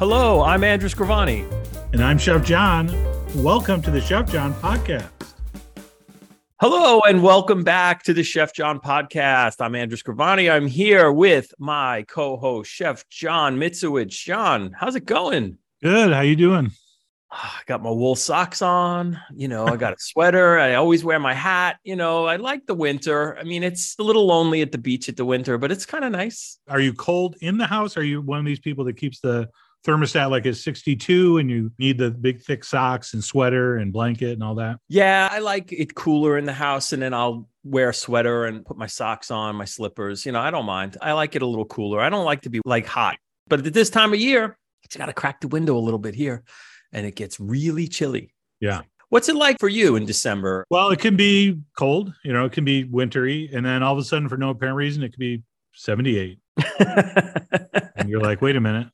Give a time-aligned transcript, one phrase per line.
[0.00, 1.44] Hello, I'm Andrew Scrivani.
[1.92, 2.90] And I'm Chef John.
[3.34, 5.10] Welcome to the Chef John podcast.
[6.58, 9.56] Hello, and welcome back to the Chef John podcast.
[9.60, 10.50] I'm Andrew Scrivani.
[10.50, 14.08] I'm here with my co-host, Chef John Mitzowicz.
[14.08, 15.58] John, how's it going?
[15.82, 16.14] Good.
[16.14, 16.70] How you doing?
[17.30, 19.20] I got my wool socks on.
[19.34, 20.58] You know, I got a sweater.
[20.58, 21.76] I always wear my hat.
[21.84, 23.36] You know, I like the winter.
[23.36, 26.06] I mean, it's a little lonely at the beach at the winter, but it's kind
[26.06, 26.58] of nice.
[26.70, 27.98] Are you cold in the house?
[27.98, 29.50] Are you one of these people that keeps the
[29.86, 34.32] thermostat like is 62 and you need the big thick socks and sweater and blanket
[34.32, 34.78] and all that?
[34.88, 38.64] Yeah, I like it cooler in the house and then I'll wear a sweater and
[38.64, 40.26] put my socks on, my slippers.
[40.26, 40.96] You know, I don't mind.
[41.00, 42.00] I like it a little cooler.
[42.00, 43.16] I don't like to be like hot.
[43.48, 46.14] But at this time of year, it's got to crack the window a little bit
[46.14, 46.44] here
[46.92, 48.34] and it gets really chilly.
[48.60, 48.82] Yeah.
[49.08, 50.64] What's it like for you in December?
[50.70, 53.50] Well, it can be cold, you know, it can be wintry.
[53.52, 55.42] And then all of a sudden, for no apparent reason, it could be
[55.74, 56.38] 78.
[57.96, 58.86] and you're like, wait a minute,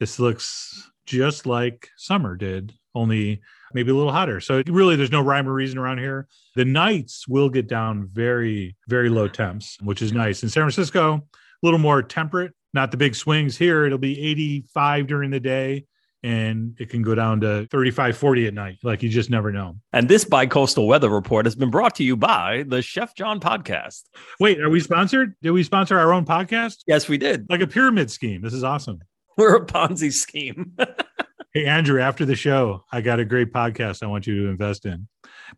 [0.00, 3.40] this looks just like summer did, only
[3.72, 4.40] maybe a little hotter.
[4.40, 6.28] So really, there's no rhyme or reason around here.
[6.54, 10.42] The nights will get down very, very low temps, which is nice.
[10.42, 11.20] In San Francisco, a
[11.62, 13.84] little more temperate, not the big swings here.
[13.84, 15.86] It'll be 85 during the day
[16.24, 18.78] and it can go down to 35, 40 at night.
[18.82, 19.76] Like you just never know.
[19.92, 24.04] And this bi-coastal weather report has been brought to you by the Chef John podcast.
[24.40, 25.34] Wait, are we sponsored?
[25.42, 26.78] Did we sponsor our own podcast?
[26.86, 27.46] Yes, we did.
[27.50, 28.40] Like a pyramid scheme.
[28.40, 29.00] This is awesome.
[29.36, 30.76] We're a Ponzi scheme.
[31.54, 34.86] hey, Andrew, after the show, I got a great podcast I want you to invest
[34.86, 35.08] in.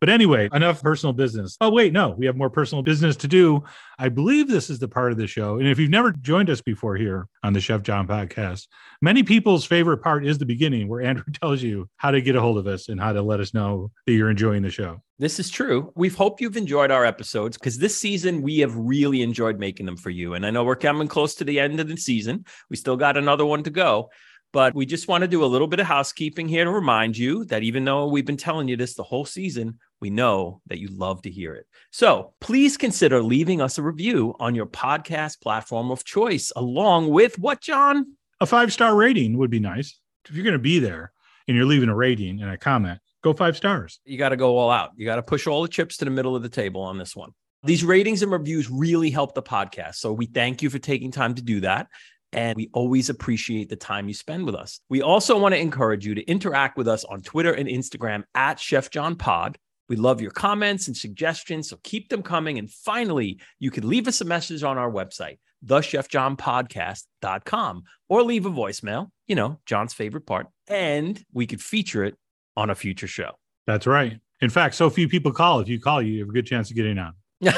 [0.01, 1.57] But anyway, enough personal business.
[1.61, 3.65] Oh, wait, no, we have more personal business to do.
[3.99, 5.59] I believe this is the part of the show.
[5.59, 8.67] And if you've never joined us before here on the Chef John podcast,
[9.01, 12.41] many people's favorite part is the beginning where Andrew tells you how to get a
[12.41, 15.01] hold of us and how to let us know that you're enjoying the show.
[15.19, 15.93] This is true.
[15.97, 19.97] We hope you've enjoyed our episodes because this season we have really enjoyed making them
[19.97, 20.35] for you.
[20.35, 22.45] And I know we're coming close to the end of the season.
[22.69, 24.11] We still got another one to go.
[24.53, 27.45] But we just want to do a little bit of housekeeping here to remind you
[27.47, 30.89] that even though we've been telling you this the whole season, we know that you
[30.89, 31.67] love to hear it.
[31.91, 37.39] So please consider leaving us a review on your podcast platform of choice, along with
[37.39, 38.17] what, John?
[38.41, 39.99] A five star rating would be nice.
[40.29, 41.13] If you're going to be there
[41.49, 44.01] and you're leaving a rating and a comment, go five stars.
[44.05, 44.91] You got to go all out.
[44.97, 47.17] You got to push all the chips to the middle of the table on this
[47.17, 47.31] one.
[47.63, 49.97] These ratings and reviews really help the podcast.
[49.97, 51.89] So we thank you for taking time to do that.
[52.33, 54.81] And we always appreciate the time you spend with us.
[54.89, 58.61] We also want to encourage you to interact with us on Twitter and Instagram at
[58.61, 59.57] Chef John Pod.
[59.89, 62.59] We love your comments and suggestions, so keep them coming.
[62.59, 68.51] And finally, you can leave us a message on our website, thechefjohnpodcast.com, or leave a
[68.51, 72.17] voicemail, you know, John's favorite part, and we could feature it
[72.57, 73.33] on a future show.
[73.67, 74.19] That's right.
[74.41, 75.61] In fact, so few people call.
[75.61, 77.15] If you call, you have a good chance of getting on.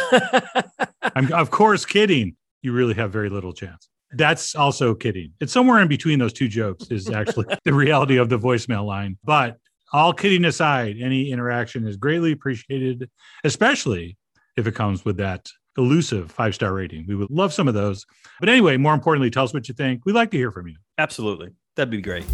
[1.15, 2.37] I'm, of course, kidding.
[2.63, 3.89] You really have very little chance.
[4.13, 5.33] That's also kidding.
[5.41, 9.19] It's somewhere in between those two jokes, is actually the reality of the voicemail line.
[9.25, 9.57] But
[9.93, 13.09] all kidding aside, any interaction is greatly appreciated,
[13.45, 14.17] especially
[14.57, 17.07] if it comes with that elusive five star rating.
[17.07, 18.05] We would love some of those.
[18.41, 20.05] But anyway, more importantly, tell us what you think.
[20.05, 20.77] We'd like to hear from you.
[20.99, 21.51] Absolutely.
[21.77, 22.25] That'd be great.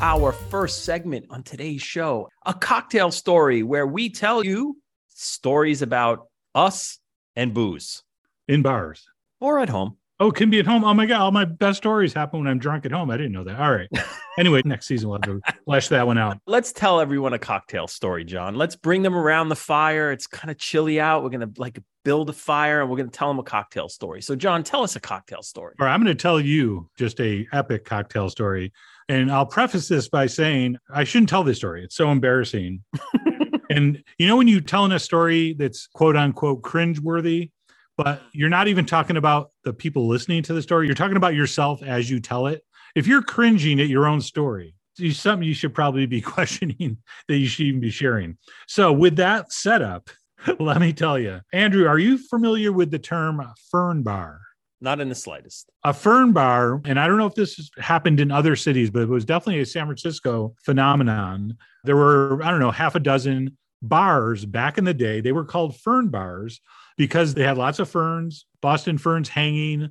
[0.00, 4.78] Our first segment on today's show, a cocktail story where we tell you
[5.08, 6.98] stories about us
[7.36, 8.02] and booze
[8.48, 9.06] in bars
[9.40, 9.98] or at home.
[10.20, 10.84] Oh, can be at home.
[10.84, 13.10] Oh my god, all my best stories happen when I'm drunk at home.
[13.10, 13.58] I didn't know that.
[13.58, 13.88] All right.
[14.38, 16.36] anyway, next season we'll have to flesh that one out.
[16.46, 18.54] Let's tell everyone a cocktail story, John.
[18.54, 20.12] Let's bring them around the fire.
[20.12, 21.24] It's kind of chilly out.
[21.24, 24.20] We're gonna like build a fire and we're gonna tell them a cocktail story.
[24.20, 25.74] So, John, tell us a cocktail story.
[25.80, 28.74] All right, I'm gonna tell you just a epic cocktail story.
[29.08, 31.82] And I'll preface this by saying I shouldn't tell this story.
[31.82, 32.84] It's so embarrassing.
[33.70, 37.50] and you know when you're telling a story that's quote unquote cringeworthy,
[37.96, 40.86] but you're not even talking about the people listening to the story.
[40.86, 42.62] You're talking about yourself as you tell it.
[42.94, 47.36] If you're cringing at your own story, it's something you should probably be questioning that
[47.36, 48.38] you should even be sharing.
[48.66, 50.10] So, with that setup,
[50.58, 54.40] let me tell you, Andrew, are you familiar with the term fern bar?
[54.80, 55.70] Not in the slightest.
[55.84, 59.02] A fern bar, and I don't know if this has happened in other cities, but
[59.02, 61.58] it was definitely a San Francisco phenomenon.
[61.84, 65.20] There were, I don't know, half a dozen bars back in the day.
[65.20, 66.60] They were called fern bars
[67.00, 69.88] because they had lots of ferns, Boston ferns hanging,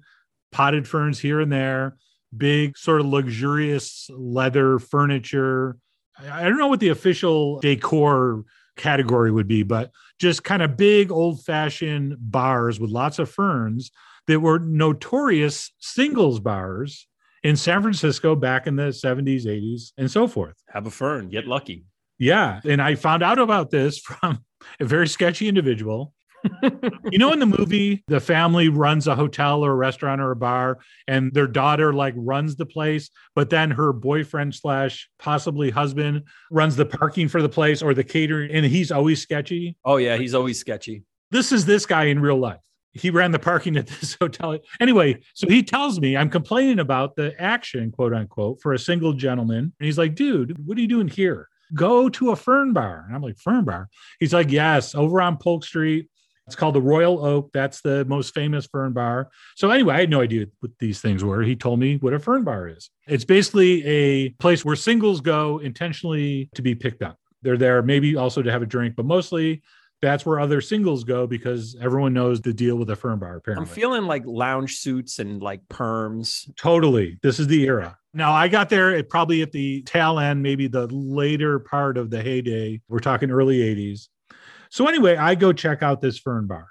[0.51, 1.97] potted ferns here and there,
[2.38, 5.75] big sort of luxurious leather furniture.
[6.31, 8.44] I don't know what the official decor
[8.77, 9.89] category would be, but
[10.19, 13.89] just kind of big old fashioned bars with lots of ferns
[14.27, 17.07] that were notorious singles bars
[17.41, 20.61] in San Francisco back in the 70s, 80s, and so forth.
[20.71, 21.85] Have a fern, get lucky.
[22.19, 22.61] Yeah.
[22.63, 24.45] And I found out about this from
[24.79, 26.13] a very sketchy individual
[27.12, 30.36] you know, in the movie, the family runs a hotel or a restaurant or a
[30.36, 36.24] bar, and their daughter like runs the place, but then her boyfriend slash possibly husband
[36.51, 39.75] runs the parking for the place or the catering, and he's always sketchy.
[39.86, 41.03] Oh yeah, he's always sketchy.
[41.31, 42.59] This is this guy in real life.
[42.94, 44.57] He ran the parking at this hotel.
[44.80, 49.13] Anyway, so he tells me I'm complaining about the action, quote unquote, for a single
[49.13, 49.74] gentleman.
[49.80, 51.47] And he's like, dude, what are you doing here?
[51.74, 53.03] Go to a fern bar.
[53.06, 53.89] And I'm like, fern bar?
[54.19, 56.09] He's like, yes, over on Polk Street
[56.50, 57.51] it's called the Royal Oak.
[57.54, 59.30] That's the most famous fern bar.
[59.56, 61.44] So, anyway, I had no idea what these things were.
[61.44, 62.90] He told me what a fern bar is.
[63.07, 67.18] It's basically a place where singles go intentionally to be picked up.
[67.44, 69.62] They're there maybe also to have a drink, but mostly
[70.01, 73.36] that's where other singles go because everyone knows the deal with a fern bar.
[73.36, 76.50] Apparently, I'm feeling like lounge suits and like perms.
[76.57, 77.95] Totally, this is the era.
[78.13, 82.10] Now I got there at probably at the tail end, maybe the later part of
[82.10, 82.81] the heyday.
[82.90, 84.07] We're talking early '80s,
[84.69, 86.68] so anyway, I go check out this fern bar.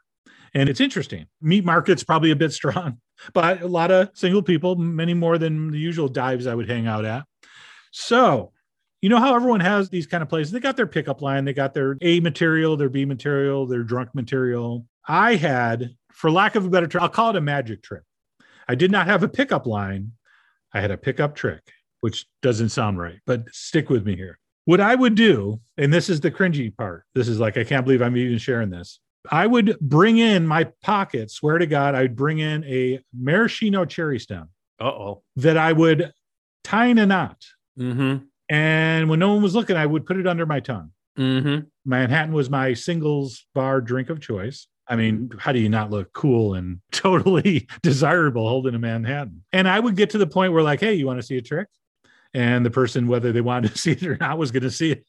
[0.54, 1.26] And it's interesting.
[1.42, 3.00] Meat market's probably a bit strong,
[3.34, 6.86] but a lot of single people, many more than the usual dives I would hang
[6.86, 7.24] out at.
[7.90, 8.52] So,
[9.00, 10.52] you know how everyone has these kind of places?
[10.52, 14.14] They got their pickup line, they got their A material, their B material, their drunk
[14.14, 14.86] material.
[15.06, 18.02] I had, for lack of a better term, I'll call it a magic trick.
[18.66, 20.12] I did not have a pickup line,
[20.72, 21.62] I had a pickup trick,
[22.00, 24.38] which doesn't sound right, but stick with me here.
[24.68, 27.86] What I would do, and this is the cringy part, this is like, I can't
[27.86, 29.00] believe I'm even sharing this.
[29.30, 34.18] I would bring in my pocket, swear to God, I'd bring in a maraschino cherry
[34.18, 34.50] stem.
[34.78, 35.22] oh.
[35.36, 36.12] That I would
[36.64, 37.46] tie in a knot.
[37.80, 38.26] Mm-hmm.
[38.50, 40.90] And when no one was looking, I would put it under my tongue.
[41.18, 41.60] Mm-hmm.
[41.86, 44.66] Manhattan was my singles bar drink of choice.
[44.86, 49.44] I mean, how do you not look cool and totally desirable holding a Manhattan?
[49.50, 51.42] And I would get to the point where, like, hey, you want to see a
[51.42, 51.68] trick?
[52.34, 54.92] And the person, whether they wanted to see it or not, was going to see
[54.92, 55.04] it.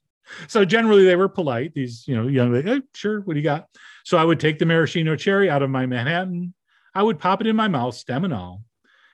[0.47, 1.73] So generally, they were polite.
[1.73, 3.67] These, you know, young, hey, sure, what do you got?
[4.03, 6.53] So I would take the maraschino cherry out of my Manhattan.
[6.93, 8.63] I would pop it in my mouth, stem and all,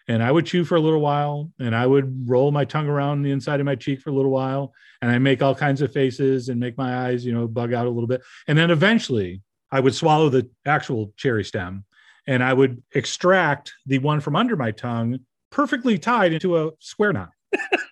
[0.08, 3.22] and I would chew for a little while, and I would roll my tongue around
[3.22, 5.92] the inside of my cheek for a little while, and I make all kinds of
[5.92, 9.42] faces and make my eyes, you know, bug out a little bit, and then eventually
[9.72, 11.86] I would swallow the actual cherry stem,
[12.28, 15.20] and I would extract the one from under my tongue,
[15.52, 17.32] perfectly tied into a square knot.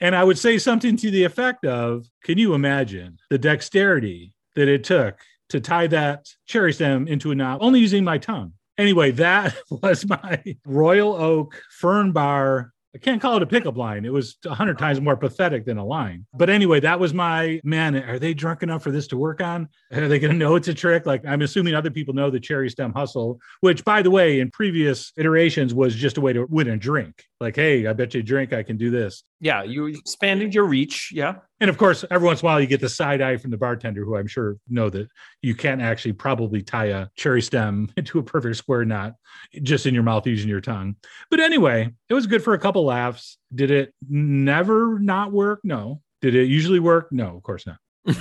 [0.00, 4.68] and I would say something to the effect of Can you imagine the dexterity that
[4.68, 5.18] it took
[5.50, 8.52] to tie that cherry stem into a knot only using my tongue?
[8.78, 14.06] Anyway, that was my Royal Oak Fern Bar I can't call it a pickup line.
[14.06, 16.24] It was a hundred times more pathetic than a line.
[16.32, 17.94] But anyway, that was my man.
[17.94, 19.68] Are they drunk enough for this to work on?
[19.92, 21.04] Are they going to know it's a trick?
[21.04, 24.50] Like I'm assuming other people know the cherry stem hustle, which by the way, in
[24.50, 27.22] previous iterations was just a way to win a drink.
[27.38, 29.22] Like, hey, I bet you a drink I can do this.
[29.40, 31.10] Yeah, you expanded your reach.
[31.12, 31.36] Yeah.
[31.60, 33.58] And of course, every once in a while you get the side eye from the
[33.58, 35.08] bartender, who I'm sure know that
[35.42, 39.14] you can't actually probably tie a cherry stem into a perfect square knot
[39.62, 40.96] just in your mouth using your tongue.
[41.30, 43.36] But anyway, it was good for a couple laughs.
[43.54, 45.60] Did it never not work?
[45.62, 46.00] No.
[46.22, 47.08] Did it usually work?
[47.12, 47.78] No, of course not.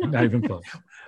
[0.00, 0.64] not even close.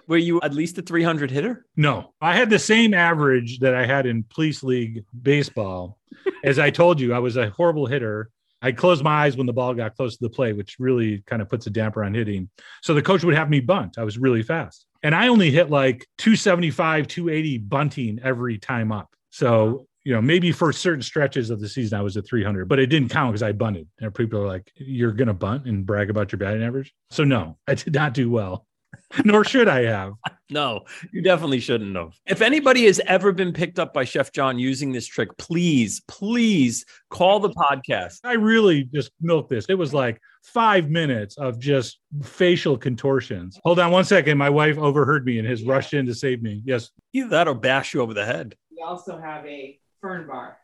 [0.07, 1.67] Were you at least a 300 hitter?
[1.77, 5.99] No, I had the same average that I had in police league baseball.
[6.45, 8.31] As I told you, I was a horrible hitter
[8.65, 11.43] I closed my eyes when the ball got close to the plate, which really kind
[11.43, 12.49] of puts a damper on hitting.
[12.83, 13.99] So the coach would have me bunt.
[13.99, 14.87] I was really fast.
[15.03, 19.11] And I only hit like 275, 280 bunting every time up.
[19.29, 22.79] So, you know, maybe for certain stretches of the season, I was at 300, but
[22.79, 23.87] it didn't count because I bunted.
[24.01, 26.95] And people are like, you're going to bunt and brag about your batting average.
[27.11, 28.67] So, no, I did not do well.
[29.25, 30.13] nor should I have.
[30.51, 32.13] No, you definitely shouldn't have.
[32.27, 36.85] If anybody has ever been picked up by Chef John using this trick, please, please
[37.09, 38.21] call the podcast.
[38.25, 39.65] I really just milked this.
[39.71, 43.59] It was like five minutes of just facial contortions.
[43.65, 44.37] Hold on one second.
[44.37, 46.61] My wife overheard me and has rushed in to save me.
[46.67, 46.91] Yes.
[47.15, 48.55] Either that or bash you over the head.
[48.71, 50.59] We also have a fern bar.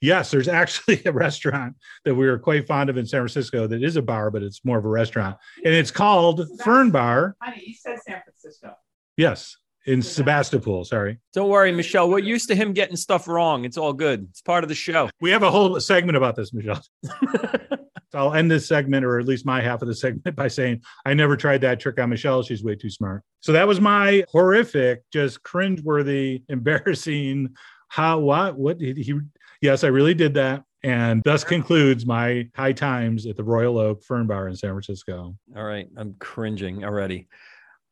[0.00, 3.82] Yes, there's actually a restaurant that we were quite fond of in San Francisco that
[3.82, 5.36] is a bar, but it's more of a restaurant.
[5.64, 7.36] And it's called Fern Bar.
[7.40, 8.76] Honey, you said San Francisco.
[9.16, 10.84] Yes, in Sebastopol.
[10.84, 11.18] Sorry.
[11.32, 12.10] Don't worry, Michelle.
[12.10, 13.64] We're used to him getting stuff wrong.
[13.64, 14.26] It's all good.
[14.30, 15.08] It's part of the show.
[15.20, 16.82] We have a whole segment about this, Michelle.
[17.04, 20.82] so I'll end this segment, or at least my half of the segment, by saying
[21.04, 22.42] I never tried that trick on Michelle.
[22.42, 23.22] She's way too smart.
[23.40, 27.54] So that was my horrific, just cringeworthy, embarrassing.
[27.88, 29.14] How what what did he
[29.60, 30.62] yes, I really did that.
[30.82, 35.36] And thus concludes my high times at the Royal Oak Fern Bar in San Francisco.
[35.56, 35.88] All right.
[35.96, 37.28] I'm cringing already.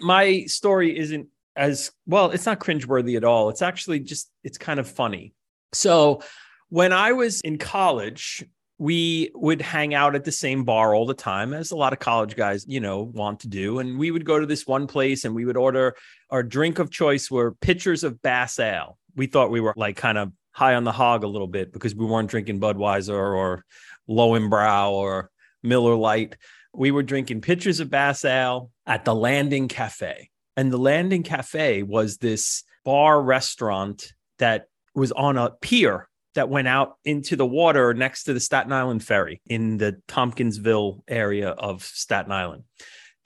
[0.00, 3.48] My story isn't as well, it's not cringeworthy at all.
[3.48, 5.34] It's actually just, it's kind of funny.
[5.72, 6.22] So
[6.68, 8.44] when I was in college,
[8.78, 12.00] we would hang out at the same bar all the time, as a lot of
[12.00, 13.78] college guys, you know, want to do.
[13.78, 15.94] And we would go to this one place and we would order
[16.30, 18.98] our drink of choice were pitchers of Bass Ale.
[19.14, 21.94] We thought we were like kind of high on the hog a little bit because
[21.94, 23.64] we weren't drinking Budweiser or
[24.08, 25.30] Lowenbrau or
[25.62, 26.36] Miller Lite.
[26.72, 30.30] We were drinking pitchers of Bass Ale at the Landing Cafe.
[30.56, 36.68] And the Landing Cafe was this bar restaurant that was on a pier that went
[36.68, 41.82] out into the water next to the Staten Island ferry in the Tompkinsville area of
[41.82, 42.64] Staten Island.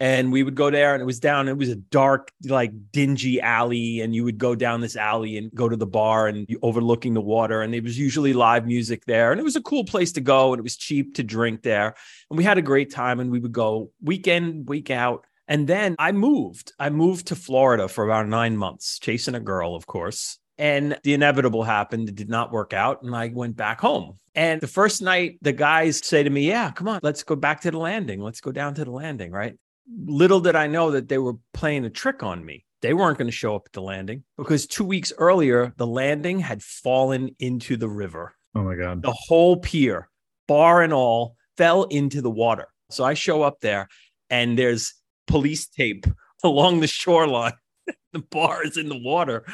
[0.00, 3.40] And we would go there and it was down, it was a dark, like dingy
[3.40, 4.00] alley.
[4.00, 7.20] And you would go down this alley and go to the bar and overlooking the
[7.20, 7.62] water.
[7.62, 9.32] And it was usually live music there.
[9.32, 10.52] And it was a cool place to go.
[10.52, 11.94] And it was cheap to drink there.
[12.30, 13.18] And we had a great time.
[13.18, 15.24] And we would go weekend, week out.
[15.48, 16.72] And then I moved.
[16.78, 20.38] I moved to Florida for about nine months, chasing a girl, of course.
[20.58, 22.08] And the inevitable happened.
[22.08, 23.02] It did not work out.
[23.02, 24.18] And I went back home.
[24.34, 27.62] And the first night, the guys say to me, Yeah, come on, let's go back
[27.62, 28.20] to the landing.
[28.20, 29.32] Let's go down to the landing.
[29.32, 29.56] Right.
[29.96, 32.64] Little did I know that they were playing a trick on me.
[32.80, 36.38] They weren't going to show up at the landing because two weeks earlier, the landing
[36.38, 38.34] had fallen into the river.
[38.54, 39.02] Oh my God.
[39.02, 40.08] The whole pier,
[40.46, 42.68] bar and all, fell into the water.
[42.90, 43.88] So I show up there
[44.30, 44.94] and there's
[45.26, 46.06] police tape
[46.44, 47.54] along the shoreline
[48.12, 49.44] the bar is in the water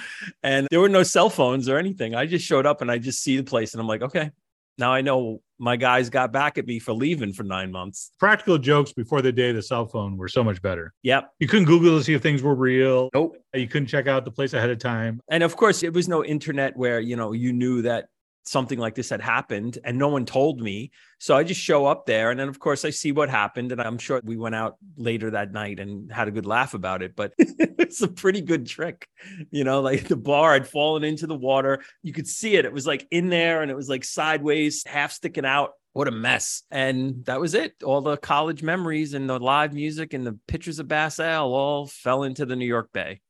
[0.43, 2.15] and there were no cell phones or anything.
[2.15, 4.31] I just showed up and I just see the place and I'm like, okay,
[4.79, 8.13] now I know my guys got back at me for leaving for nine months.
[8.19, 10.93] Practical jokes before the day of the cell phone were so much better.
[11.03, 11.31] Yep.
[11.39, 13.11] You couldn't Google to see if things were real.
[13.15, 13.37] Nope.
[13.55, 15.21] You couldn't check out the place ahead of time.
[15.29, 18.09] And of course, it was no internet where, you know, you knew that
[18.45, 20.91] something like this had happened and no one told me.
[21.19, 22.31] So I just show up there.
[22.31, 23.73] And then, of course, I see what happened.
[23.73, 27.03] And I'm sure we went out later that night and had a good laugh about
[27.03, 27.17] it.
[27.17, 29.09] But it's a pretty good trick.
[29.51, 31.83] You know, like the bar had fallen into the water.
[32.03, 32.67] You could see it.
[32.67, 35.71] It was like in there and it was like sideways, half sticking out.
[35.95, 36.65] What a mess.
[36.71, 37.83] And that was it.
[37.83, 42.25] All the college memories and the live music and the pictures of Bass Ale fell
[42.25, 43.21] into the New York Bay.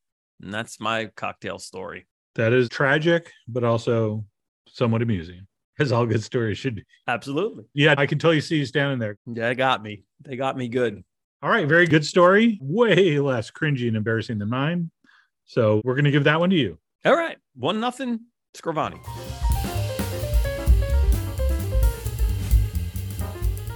[0.43, 2.07] And that's my cocktail story.
[2.35, 4.25] That is tragic, but also
[4.75, 5.47] somewhat amusing,
[5.79, 6.85] as all good stories should be.
[7.07, 7.65] Absolutely.
[7.75, 9.17] Yeah, I can tell you see you standing there.
[9.27, 10.03] Yeah, they got me.
[10.21, 11.03] They got me good.
[11.43, 12.59] All right, very good story.
[12.61, 14.91] Way less cringy and embarrassing than mine.
[15.45, 16.79] So we're going to give that one to you.
[17.05, 17.37] All right.
[17.55, 18.21] One nothing,
[18.57, 18.99] Scrivani.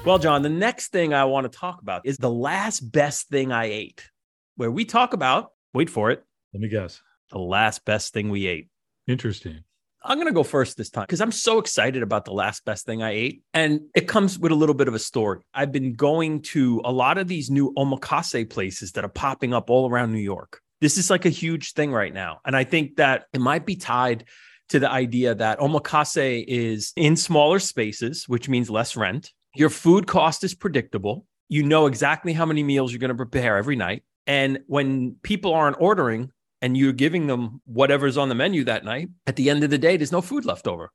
[0.05, 3.53] Well, John, the next thing I want to talk about is the last best thing
[3.53, 4.09] I ate,
[4.57, 6.25] where we talk about, wait for it,
[6.55, 7.03] Let me guess.
[7.31, 8.69] the last best thing we ate.
[9.07, 9.61] Interesting.
[10.03, 12.87] I'm going to go first this time because I'm so excited about the last best
[12.87, 13.43] thing I ate.
[13.53, 15.41] And it comes with a little bit of a story.
[15.53, 19.71] I've been going to a lot of these new omakase places that are popping up
[19.71, 20.61] all around New York.
[20.81, 22.41] This is like a huge thing right now.
[22.45, 24.25] And I think that it might be tied
[24.69, 29.33] to the idea that omakase is in smaller spaces, which means less rent.
[29.57, 31.25] Your food cost is predictable.
[31.49, 34.05] You know exactly how many meals you're going to prepare every night.
[34.27, 39.09] And when people aren't ordering, and you're giving them whatever's on the menu that night,
[39.27, 40.91] at the end of the day, there's no food left over.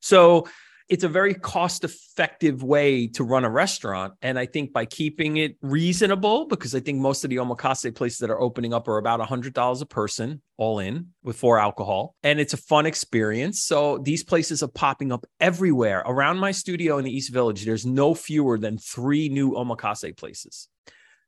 [0.00, 0.46] So
[0.88, 4.14] it's a very cost effective way to run a restaurant.
[4.22, 8.18] And I think by keeping it reasonable, because I think most of the omakase places
[8.18, 12.14] that are opening up are about $100 a person all in with four alcohol.
[12.22, 13.62] And it's a fun experience.
[13.62, 16.04] So these places are popping up everywhere.
[16.06, 20.68] Around my studio in the East Village, there's no fewer than three new omakase places.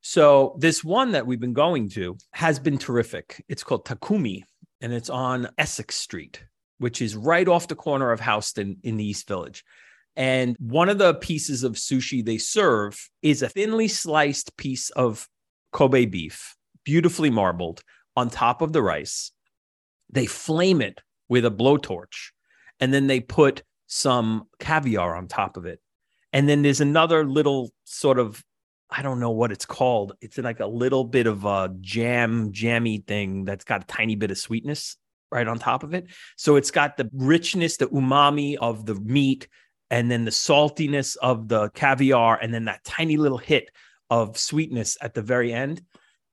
[0.01, 3.45] So this one that we've been going to has been terrific.
[3.49, 4.43] It's called Takumi
[4.81, 6.43] and it's on Essex Street,
[6.79, 9.65] which is right off the corner of Houston in the East Village.
[10.17, 15.29] And one of the pieces of sushi they serve is a thinly sliced piece of
[15.73, 17.83] Kobe beef, beautifully marbled
[18.17, 19.33] on top of the rice.
[20.11, 22.31] They flame it with a blowtorch
[22.81, 25.81] and then they put some caviar on top of it.
[26.33, 28.43] And then there's another little sort of
[28.91, 30.15] I don't know what it's called.
[30.21, 34.31] It's like a little bit of a jam, jammy thing that's got a tiny bit
[34.31, 34.97] of sweetness
[35.31, 36.07] right on top of it.
[36.37, 39.47] So it's got the richness, the umami of the meat,
[39.91, 43.71] and then the saltiness of the caviar, and then that tiny little hit
[44.11, 45.83] of sweetness at the very end.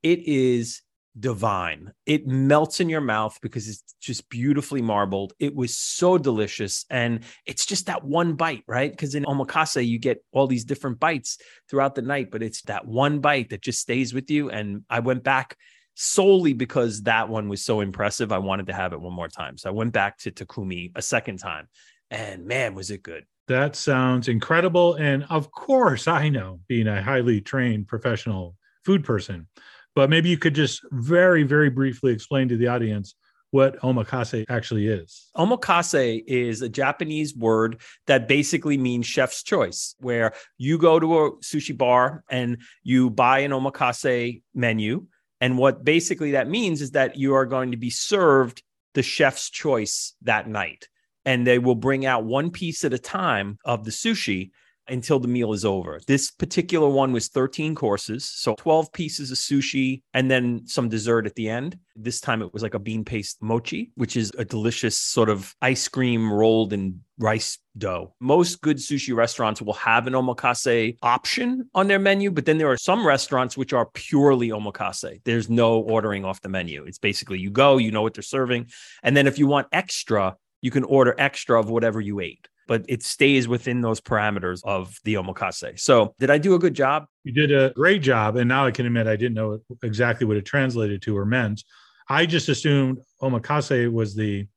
[0.02, 0.82] It is
[1.19, 1.93] divine.
[2.05, 5.34] It melts in your mouth because it's just beautifully marbled.
[5.39, 6.86] It was so delicious.
[6.89, 8.91] And it's just that one bite, right?
[8.91, 11.38] Because in omakase, you get all these different bites
[11.69, 14.50] throughout the night, but it's that one bite that just stays with you.
[14.50, 15.57] And I went back
[15.95, 18.31] solely because that one was so impressive.
[18.31, 19.57] I wanted to have it one more time.
[19.57, 21.67] So I went back to Takumi a second time.
[22.12, 23.25] And man, was it good.
[23.48, 24.95] That sounds incredible.
[24.95, 29.48] And of course, I know being a highly trained professional food person,
[29.96, 33.16] but maybe you could just very, very briefly explain to the audience
[33.52, 35.30] what omakase actually is.
[35.38, 41.32] Omakase is a Japanese word that basically means chef's choice, where you go to a
[41.38, 45.06] sushi bar and you buy an omakase menu.
[45.40, 48.62] And what basically that means is that you are going to be served
[48.94, 50.90] the chef's choice that night.
[51.24, 54.52] And they will bring out one piece at a time of the sushi
[54.88, 56.00] until the meal is over.
[56.08, 61.25] This particular one was 13 courses, so 12 pieces of sushi and then some dessert
[61.25, 61.77] at the end.
[61.96, 65.56] This time it was like a bean paste mochi, which is a delicious sort of
[65.62, 68.13] ice cream rolled in rice dough.
[68.20, 72.70] Most good sushi restaurants will have an omakase option on their menu, but then there
[72.70, 75.22] are some restaurants which are purely omakase.
[75.24, 76.84] There's no ordering off the menu.
[76.84, 78.68] It's basically you go, you know what they're serving.
[79.04, 82.86] And then if you want extra, you can order extra of whatever you ate but
[82.88, 85.79] it stays within those parameters of the omakase.
[85.79, 87.05] So, did I do a good job?
[87.24, 88.36] You did a great job.
[88.36, 91.63] And now I can admit I didn't know exactly what it translated to or meant.
[92.10, 94.48] I just assumed omakase was the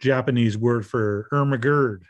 [0.00, 2.00] Japanese word for Ermagerd.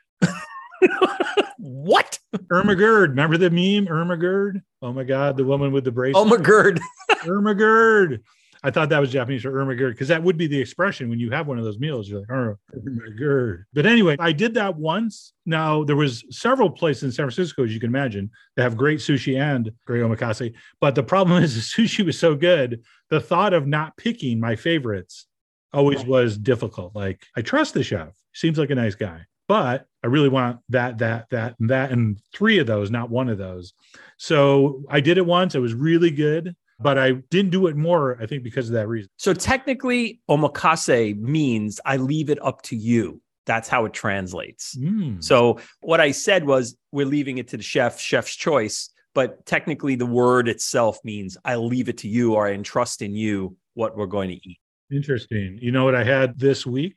[1.59, 2.19] what?
[2.53, 3.09] Ermagerd.
[3.11, 4.63] Remember the meme, Ermagerd?
[4.83, 6.27] Oh my God, the woman with the bracelet.
[6.29, 6.81] Ermagerd.
[7.11, 8.21] Ermagerd.
[8.65, 11.31] I thought that was Japanese for Ermagerd because that would be the expression when you
[11.31, 12.09] have one of those meals.
[12.09, 13.65] You're like, oh, Ermagerd.
[13.75, 15.35] But anyway, I did that once.
[15.45, 19.01] Now there was several places in San Francisco, as you can imagine, that have great
[19.01, 20.55] sushi and great omakase.
[20.81, 24.57] But the problem is the sushi was so good, the thought of not picking my
[24.57, 25.27] favorites
[25.75, 26.97] always was difficult.
[26.97, 30.99] Like I trust the chef, seems like a nice guy, but I really want that,
[30.99, 33.75] that, that, and that, and three of those, not one of those.
[34.17, 35.55] So I did it once.
[35.55, 38.89] It was really good but I didn't do it more, I think, because of that
[38.89, 39.09] reason.
[39.17, 43.21] So technically, omakase means I leave it up to you.
[43.47, 44.77] That's how it translates.
[44.77, 45.23] Mm.
[45.23, 48.91] So what I said was we're leaving it to the chef, chef's choice.
[49.15, 53.15] But technically, the word itself means I leave it to you or I entrust in
[53.15, 54.59] you what we're going to eat.
[54.91, 55.59] Interesting.
[55.61, 56.97] You know what I had this week?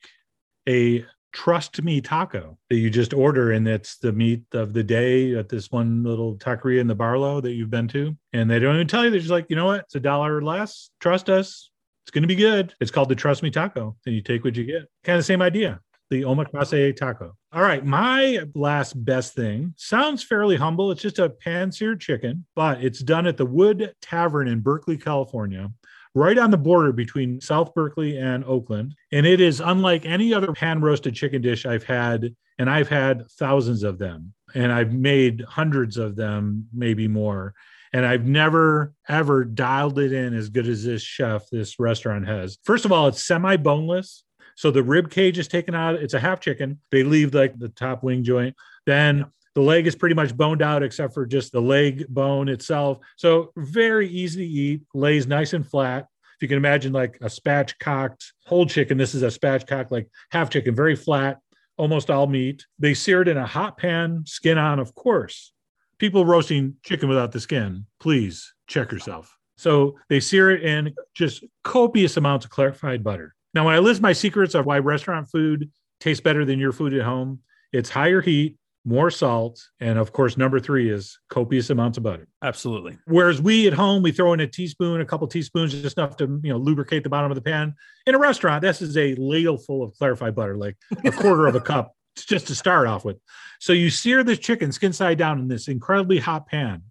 [0.68, 1.06] A
[1.38, 5.48] trust me taco that you just order and it's the meat of the day at
[5.48, 8.18] this one little taqueria in the barlow that you've been to.
[8.34, 9.12] And they don't even tell you.
[9.12, 9.82] They're just like you know what?
[9.82, 10.90] It's a dollar or less.
[11.00, 11.70] Trust us.
[12.04, 12.74] It's going to be good.
[12.82, 14.88] It's called the trust me taco and you take what you get.
[15.04, 15.80] Kind of same idea
[16.10, 17.36] the omakase taco.
[17.54, 19.76] All right my last best thing.
[19.78, 20.90] Sounds fairly humble.
[20.90, 24.98] It's just a pan seared chicken but it's done at the wood tavern in berkeley
[24.98, 25.70] california
[26.18, 28.96] right on the border between South Berkeley and Oakland.
[29.12, 32.36] And it is unlike any other pan roasted chicken dish I've had.
[32.58, 34.34] And I've had thousands of them.
[34.56, 37.54] And I've made hundreds of them, maybe more.
[37.94, 42.58] And I've never, ever dialed it in as good as this chef, this restaurant has.
[42.64, 44.24] First of all, it's semi boneless.
[44.56, 45.96] So the rib cage is taken out.
[45.96, 46.82] It's a half chicken.
[46.92, 48.56] They leave like the top wing joint.
[48.88, 49.26] Then
[49.58, 53.00] the leg is pretty much boned out except for just the leg bone itself.
[53.16, 56.06] So very easy to eat, lays nice and flat.
[56.36, 60.52] If you can imagine like a spatchcocked whole chicken, this is a spatchcock like half
[60.52, 61.40] chicken, very flat,
[61.76, 62.68] almost all meat.
[62.78, 65.52] They sear it in a hot pan, skin on, of course.
[65.98, 69.36] People roasting chicken without the skin, please check yourself.
[69.58, 73.34] So they sear it in just copious amounts of clarified butter.
[73.56, 76.94] Now, when I list my secrets of why restaurant food tastes better than your food
[76.94, 77.40] at home,
[77.74, 78.56] it's higher heat,
[78.88, 82.26] more salt, and of course, number three is copious amounts of butter.
[82.42, 82.98] Absolutely.
[83.06, 86.40] Whereas we at home, we throw in a teaspoon, a couple teaspoons, just enough to
[86.42, 87.76] you know lubricate the bottom of the pan.
[88.06, 91.56] In a restaurant, this is a ladle full of clarified butter, like a quarter of
[91.56, 93.18] a cup, just to start off with.
[93.60, 96.84] So you sear this chicken skin side down in this incredibly hot pan,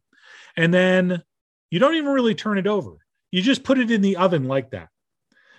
[0.55, 1.23] and then
[1.71, 2.99] you don't even really turn it over.
[3.31, 4.91] You just put it in the oven like that.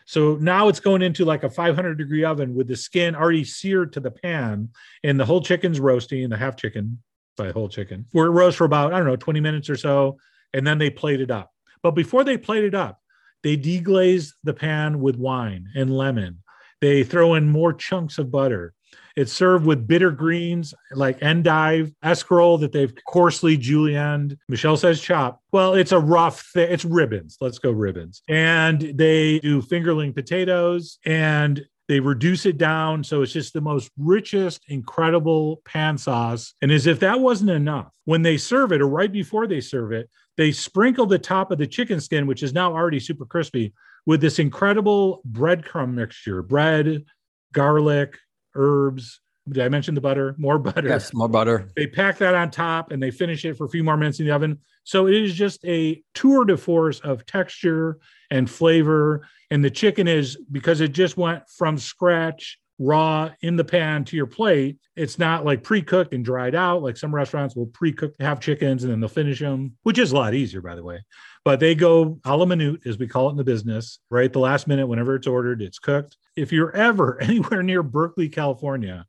[0.08, 3.92] So now it's going into like a 500 degree oven with the skin already seared
[3.94, 4.70] to the pan,
[5.04, 7.04] and the whole chicken's roasting, the half chicken
[7.36, 10.18] by whole chicken, where it roasts for about, I don't know, 20 minutes or so.
[10.54, 11.52] And then they plate it up.
[11.84, 13.02] But before they plate it up,
[13.44, 16.40] they deglaze the pan with wine and lemon.
[16.80, 18.74] They throw in more chunks of butter.
[19.18, 24.38] It's served with bitter greens like endive, escarole that they've coarsely julienned.
[24.48, 25.42] Michelle says chop.
[25.52, 26.72] Well, it's a rough thing.
[26.72, 27.36] It's ribbons.
[27.42, 28.22] Let's go ribbons.
[28.30, 33.04] And they do fingerling potatoes and they reduce it down.
[33.04, 36.54] So it's just the most richest, incredible pan sauce.
[36.62, 39.94] And as if that wasn't enough, when they serve it or right before they serve
[39.94, 43.74] it, they sprinkle the top of the chicken skin, which is now already super crispy,
[44.06, 47.04] with this incredible breadcrumb mixture bread,
[47.52, 48.20] garlic,
[48.58, 49.20] herbs.
[49.50, 50.36] Did I mention the butter?
[50.38, 50.90] More butter.
[50.90, 51.70] Yes, more butter.
[51.76, 54.26] They pack that on top and they finish it for a few more minutes in
[54.26, 54.60] the oven.
[54.84, 59.26] So it is just a tour de force of texture and flavor.
[59.50, 64.16] And the chicken is because it just went from scratch raw in the pan to
[64.16, 64.78] your plate.
[64.96, 66.84] It's not like pre-cooked and dried out.
[66.84, 70.16] Like some restaurants will pre-cook have chickens and then they'll finish them, which is a
[70.16, 71.04] lot easier, by the way.
[71.44, 74.32] But they go a la minute, as we call it in the business, right?
[74.32, 76.18] The last minute, whenever it's ordered, it's cooked.
[76.36, 79.06] If you're ever anywhere near Berkeley, California,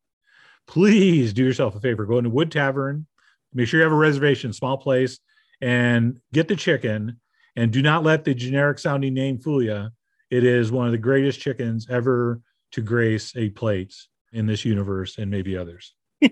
[0.67, 2.07] please do yourself a favor.
[2.07, 3.07] Go into Wood Tavern,
[3.53, 5.19] make sure you have a reservation, small place,
[5.61, 7.21] and get the chicken.
[7.57, 9.89] And do not let the generic sounding name fool you.
[10.31, 12.41] It is one of the greatest chickens ever
[12.73, 13.95] to grace a plate
[14.33, 15.95] in this universe and maybe others.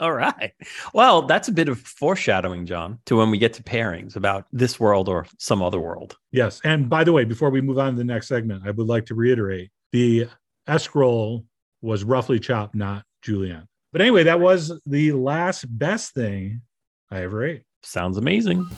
[0.00, 0.52] All right.
[0.94, 4.78] Well, that's a bit of foreshadowing, John, to when we get to pairings about this
[4.78, 6.16] world or some other world.
[6.30, 6.60] Yes.
[6.62, 9.06] And by the way, before we move on to the next segment, I would like
[9.06, 10.28] to reiterate the
[10.68, 11.44] escarole
[11.82, 13.66] was roughly chopped, not julienne.
[13.92, 16.62] But anyway, that was the last best thing
[17.10, 17.62] I ever ate.
[17.82, 18.68] Sounds amazing.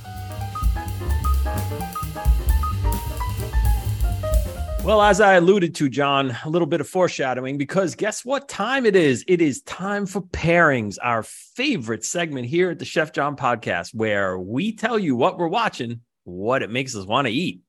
[4.83, 8.87] Well, as I alluded to, John, a little bit of foreshadowing because guess what time
[8.87, 9.23] it is?
[9.29, 14.39] It is time for pairings, our favorite segment here at the Chef John podcast, where
[14.39, 17.61] we tell you what we're watching, what it makes us want to eat.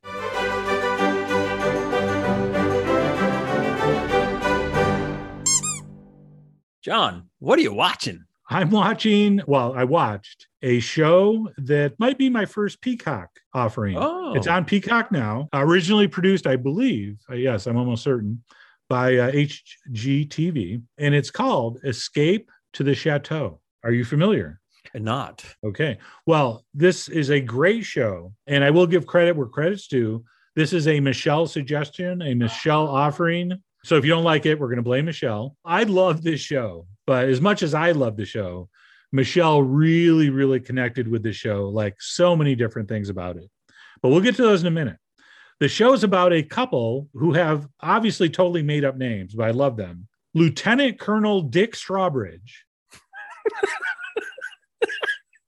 [6.81, 8.23] John, what are you watching?
[8.49, 13.97] I'm watching, well, I watched a show that might be my first Peacock offering.
[13.97, 14.33] Oh.
[14.33, 15.49] It's on Peacock now.
[15.53, 18.43] Originally produced, I believe, uh, yes, I'm almost certain,
[18.89, 23.59] by uh, HGTV, and it's called Escape to the Chateau.
[23.83, 24.59] Are you familiar?
[24.93, 25.45] Not.
[25.63, 25.97] Okay.
[26.25, 30.23] Well, this is a great show, and I will give credit where credit's due.
[30.55, 33.53] This is a Michelle suggestion, a Michelle offering.
[33.85, 35.55] So if you don't like it, we're going to blame Michelle.
[35.63, 38.69] I love this show, but as much as I love the show,
[39.11, 43.49] Michelle really, really connected with the show, like so many different things about it.
[44.01, 44.97] But we'll get to those in a minute.
[45.59, 49.77] The show's about a couple who have obviously totally made up names, but I love
[49.77, 50.07] them.
[50.33, 52.65] Lieutenant Colonel Dick Strawbridge.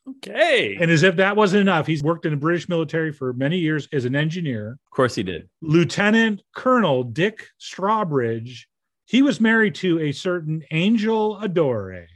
[0.08, 0.78] Okay.
[0.80, 3.88] And as if that wasn't enough, he's worked in the British military for many years
[3.94, 4.72] as an engineer.
[4.72, 5.50] of course he did.
[5.62, 8.68] Lieutenant Colonel Dick Strawbridge,
[9.06, 12.08] he was married to a certain Angel Adore,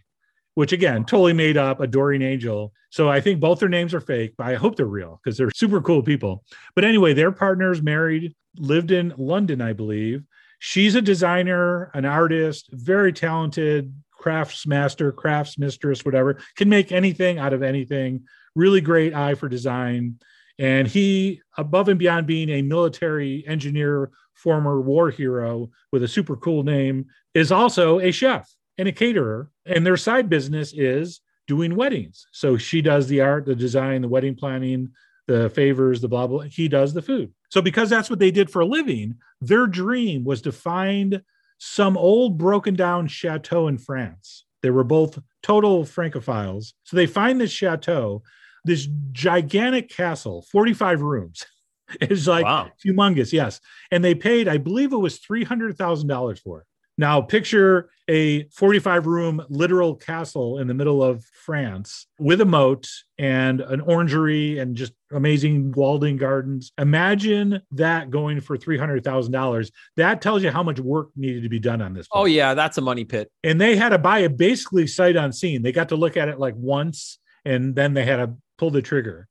[0.57, 2.73] which again, totally made up, adoring angel.
[2.89, 5.51] So I think both their names are fake, but I hope they're real because they're
[5.51, 6.43] super cool people.
[6.73, 10.23] But anyway, their partners married, lived in London, I believe.
[10.57, 17.37] She's a designer, an artist, very talented crafts master, crafts mistress, whatever, can make anything
[17.37, 18.23] out of anything.
[18.55, 20.17] Really great eye for design.
[20.57, 26.35] And he, above and beyond being a military engineer, former war hero with a super
[26.35, 29.49] cool name, is also a chef and a caterer.
[29.65, 32.27] And their side business is doing weddings.
[32.31, 34.89] So she does the art, the design, the wedding planning,
[35.27, 36.41] the favors, the blah, blah.
[36.41, 37.33] He does the food.
[37.49, 41.21] So because that's what they did for a living, their dream was to find
[41.57, 44.45] some old broken down chateau in France.
[44.61, 46.73] They were both total Francophiles.
[46.83, 48.23] So they find this chateau,
[48.65, 51.45] this gigantic castle, 45 rooms.
[52.01, 52.71] It's like Wow.
[52.85, 53.61] humongous, yes.
[53.91, 56.67] And they paid, I believe it was $300,000 for it.
[56.97, 62.87] Now, picture a 45 room literal castle in the middle of France with a moat
[63.19, 66.71] and an orangery and just amazing walled-in gardens.
[66.77, 69.71] Imagine that going for $300,000.
[69.97, 72.07] That tells you how much work needed to be done on this.
[72.11, 72.53] Oh, yeah.
[72.53, 73.29] That's a money pit.
[73.43, 75.61] And they had to buy it basically sight unseen.
[75.61, 78.81] They got to look at it like once and then they had to pull the
[78.81, 79.27] trigger.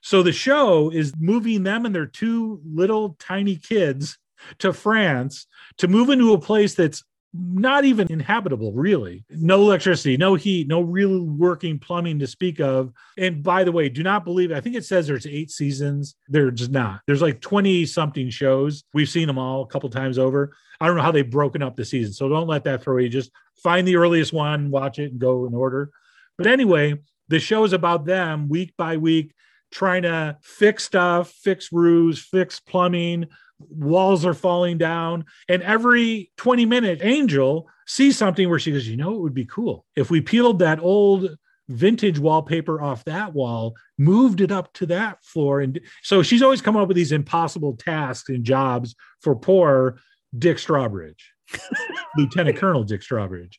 [0.00, 4.18] So the show is moving them and their two little tiny kids
[4.58, 5.46] to France
[5.78, 7.02] to move into a place that's
[7.36, 9.24] not even inhabitable, really.
[9.28, 12.92] No electricity, no heat, no real working plumbing to speak of.
[13.18, 16.14] And by the way, do not believe I think it says there's eight seasons.
[16.28, 17.00] There's not.
[17.06, 18.84] There's like 20 something shows.
[18.94, 20.54] We've seen them all a couple times over.
[20.80, 22.12] I don't know how they've broken up the season.
[22.12, 23.08] So don't let that throw you.
[23.08, 25.90] Just find the earliest one, watch it, and go in order.
[26.38, 29.32] But anyway, the show is about them week by week
[29.72, 33.26] trying to fix stuff, fix roofs, fix plumbing.
[33.58, 35.24] Walls are falling down.
[35.48, 39.46] And every 20 minute angel sees something where she goes, You know, it would be
[39.46, 41.36] cool if we peeled that old
[41.68, 45.60] vintage wallpaper off that wall, moved it up to that floor.
[45.60, 49.98] And so she's always coming up with these impossible tasks and jobs for poor
[50.36, 51.22] Dick Strawbridge,
[52.16, 53.58] Lieutenant Colonel Dick Strawbridge.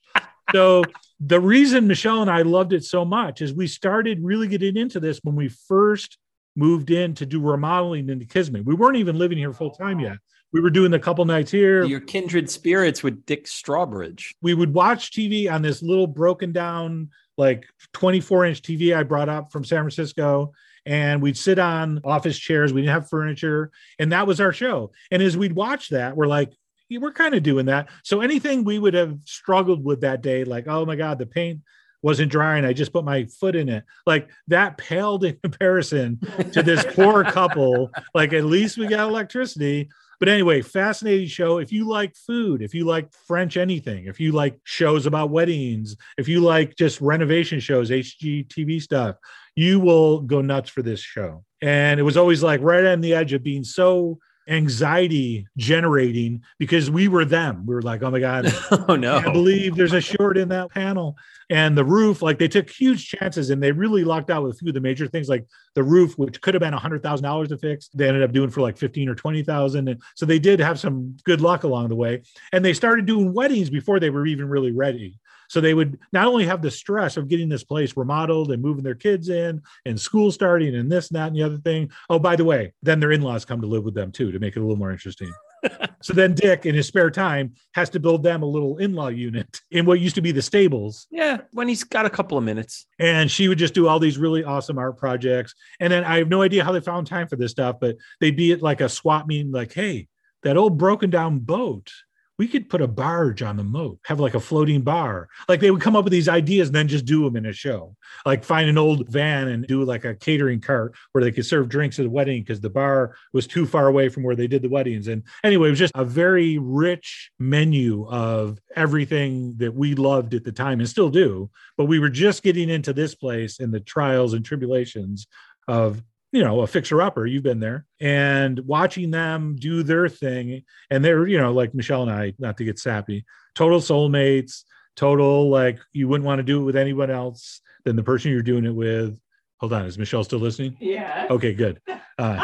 [0.51, 0.83] So
[1.19, 4.99] the reason Michelle and I loved it so much is we started really getting into
[4.99, 6.17] this when we first
[6.55, 8.65] moved in to do remodeling into Kismet.
[8.65, 10.17] We weren't even living here full time yet.
[10.53, 11.83] We were doing a couple nights here.
[11.83, 14.33] Your kindred spirits with Dick Strawbridge.
[14.41, 19.27] We would watch TV on this little broken down, like 24 inch TV I brought
[19.27, 20.53] up from San Francisco.
[20.85, 22.71] And we'd sit on office chairs.
[22.71, 23.71] We didn't have furniture.
[23.97, 24.91] And that was our show.
[25.11, 26.53] And as we'd watch that, we're like,
[26.89, 27.89] we're kind of doing that.
[28.03, 31.61] So anything we would have struggled with that day, like, oh my God, the paint
[32.05, 32.65] wasn't drying.
[32.65, 33.83] I just put my foot in it.
[34.05, 36.19] Like that paled in comparison
[36.51, 37.89] to this poor couple.
[38.13, 39.89] Like at least we got electricity.
[40.19, 41.57] But anyway, fascinating show.
[41.57, 45.97] If you like food, if you like French anything, if you like shows about weddings,
[46.19, 49.15] if you like just renovation shows, HGTV stuff,
[49.55, 51.43] you will go nuts for this show.
[51.63, 56.89] And it was always like right on the edge of being so anxiety generating because
[56.91, 57.65] we were them.
[57.65, 58.53] We were like, oh my God,
[58.87, 59.17] oh no.
[59.17, 61.17] I believe there's a short in that panel.
[61.49, 64.57] And the roof, like they took huge chances and they really locked out with a
[64.57, 67.23] few of the major things, like the roof, which could have been a hundred thousand
[67.23, 67.87] dollars to fix.
[67.89, 69.87] They ended up doing for like 15 or 20,000.
[69.87, 72.23] And so they did have some good luck along the way.
[72.51, 75.19] And they started doing weddings before they were even really ready.
[75.49, 78.83] So they would not only have the stress of getting this place remodeled and moving
[78.83, 81.91] their kids in and school starting and this and that and the other thing.
[82.09, 84.39] Oh, by the way, then their in laws come to live with them too to
[84.39, 85.31] make it a little more interesting.
[86.01, 89.07] so then Dick, in his spare time, has to build them a little in law
[89.07, 91.07] unit in what used to be the stables.
[91.11, 92.85] Yeah, when he's got a couple of minutes.
[92.99, 95.53] And she would just do all these really awesome art projects.
[95.79, 98.35] And then I have no idea how they found time for this stuff, but they'd
[98.35, 100.07] be at like a swap meeting, like, hey,
[100.43, 101.91] that old broken down boat
[102.37, 105.29] we could put a barge on the moat, have like a floating bar.
[105.47, 107.53] Like they would come up with these ideas and then just do them in a
[107.53, 107.95] show.
[108.25, 111.69] Like find an old van and do like a catering cart where they could serve
[111.69, 114.61] drinks at the wedding because the bar was too far away from where they did
[114.61, 115.07] the weddings.
[115.07, 120.43] And anyway, it was just a very rich menu of everything that we loved at
[120.43, 121.49] the time and still do.
[121.77, 125.27] But we were just getting into this place and the trials and tribulations
[125.67, 126.03] of
[126.35, 131.03] you know a fixer upper you've been there and watching them do their thing and
[131.03, 133.23] they're you know like michelle and i not to get sappy
[133.55, 134.63] total soulmates
[134.95, 138.41] total like you wouldn't want to do it with anyone else than the person you're
[138.41, 139.19] doing it with.
[139.59, 140.77] Hold on is michelle still listening?
[140.79, 141.27] Yeah.
[141.29, 141.81] okay good.
[142.17, 142.43] Uh,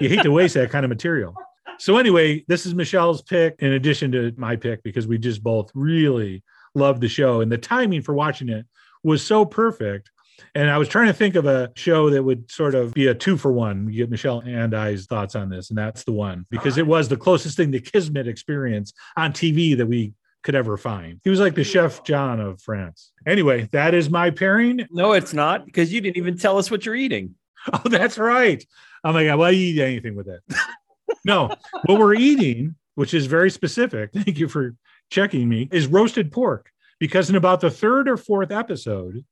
[0.00, 1.34] you hate to waste that kind of material.
[1.78, 5.70] So anyway this is michelle's pick in addition to my pick because we just both
[5.74, 6.42] really
[6.74, 8.66] loved the show and the timing for watching it
[9.02, 10.10] was so perfect
[10.54, 13.14] and I was trying to think of a show that would sort of be a
[13.14, 13.88] two for one.
[13.88, 17.08] You get Michelle and I's thoughts on this, and that's the one because it was
[17.08, 21.20] the closest thing to Kismet experience on TV that we could ever find.
[21.22, 23.12] He was like the chef John of France.
[23.26, 24.86] Anyway, that is my pairing.
[24.90, 27.34] No, it's not because you didn't even tell us what you're eating.
[27.74, 28.64] Oh, that's right.
[29.04, 29.38] Oh my God.
[29.38, 30.40] Why you eat anything with it?
[31.26, 34.74] no, what we're eating, which is very specific, thank you for
[35.10, 36.70] checking me, is roasted pork.
[36.98, 39.24] Because in about the third or fourth episode,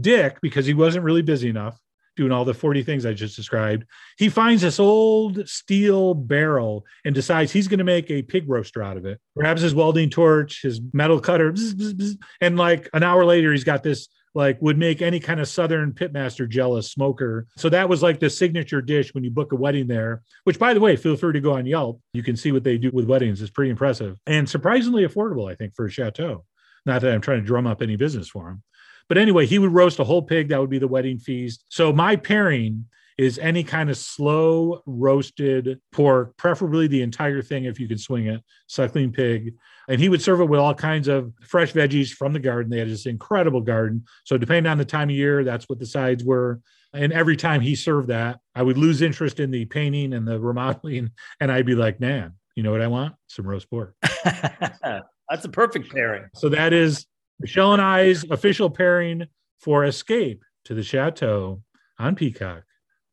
[0.00, 1.78] Dick, because he wasn't really busy enough
[2.16, 3.84] doing all the 40 things I just described,
[4.18, 8.82] he finds this old steel barrel and decides he's going to make a pig roaster
[8.82, 9.20] out of it.
[9.36, 13.52] Grabs his welding torch, his metal cutter, bzz, bzz, bzz, and like an hour later,
[13.52, 17.46] he's got this like would make any kind of southern pitmaster jealous smoker.
[17.56, 20.74] So that was like the signature dish when you book a wedding there, which by
[20.74, 22.02] the way, feel free to go on Yelp.
[22.12, 23.40] You can see what they do with weddings.
[23.40, 26.44] It's pretty impressive and surprisingly affordable, I think, for a chateau.
[26.84, 28.62] Not that I'm trying to drum up any business for him.
[29.08, 30.48] But anyway, he would roast a whole pig.
[30.48, 31.64] That would be the wedding feast.
[31.68, 32.86] So my pairing
[33.18, 38.26] is any kind of slow roasted pork, preferably the entire thing if you can swing
[38.26, 39.54] it, suckling pig.
[39.88, 42.70] And he would serve it with all kinds of fresh veggies from the garden.
[42.70, 44.04] They had this incredible garden.
[44.24, 46.60] So depending on the time of year, that's what the sides were.
[46.92, 50.38] And every time he served that, I would lose interest in the painting and the
[50.40, 51.10] remodeling.
[51.40, 53.14] And I'd be like, man, you know what I want?
[53.28, 53.94] Some roast pork.
[54.24, 56.26] That's a perfect pairing.
[56.34, 57.06] So that is
[57.40, 59.24] Michelle and I's official pairing
[59.60, 61.62] for Escape to the Chateau
[61.98, 62.62] on Peacock.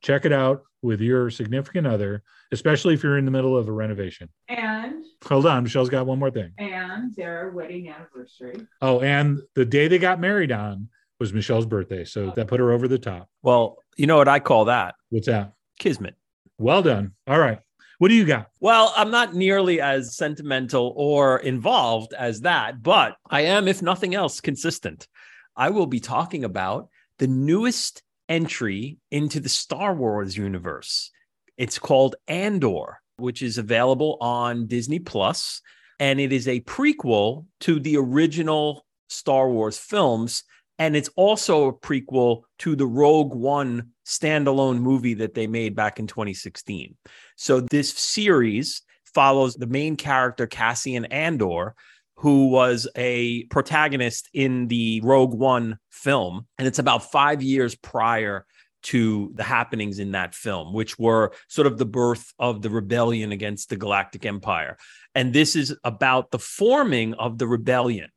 [0.01, 3.71] Check it out with your significant other, especially if you're in the middle of a
[3.71, 4.29] renovation.
[4.49, 6.51] And Hold on, Michelle's got one more thing.
[6.57, 8.67] and their wedding anniversary.
[8.81, 12.03] Oh, and the day they got married on was Michelle's birthday.
[12.03, 13.29] So that put her over the top.
[13.41, 14.95] Well, you know what I call that?
[15.09, 15.53] What's that?
[15.79, 16.15] Kismet.
[16.57, 17.13] Well done.
[17.27, 17.59] All right.
[18.03, 18.49] What do you got?
[18.59, 24.13] Well, I'm not nearly as sentimental or involved as that, but I am, if nothing
[24.13, 25.07] else, consistent.
[25.55, 26.89] I will be talking about
[27.19, 31.11] the newest entry into the Star Wars universe.
[31.55, 35.61] It's called Andor, which is available on Disney Plus,
[35.97, 40.43] and it is a prequel to the original Star Wars films.
[40.79, 45.99] And it's also a prequel to the Rogue One standalone movie that they made back
[45.99, 46.95] in 2016.
[47.35, 48.81] So this series
[49.13, 51.75] follows the main character, Cassian Andor,
[52.15, 56.47] who was a protagonist in the Rogue One film.
[56.57, 58.45] And it's about five years prior
[58.83, 63.31] to the happenings in that film, which were sort of the birth of the rebellion
[63.31, 64.77] against the Galactic Empire.
[65.15, 68.09] And this is about the forming of the rebellion.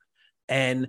[0.49, 0.89] And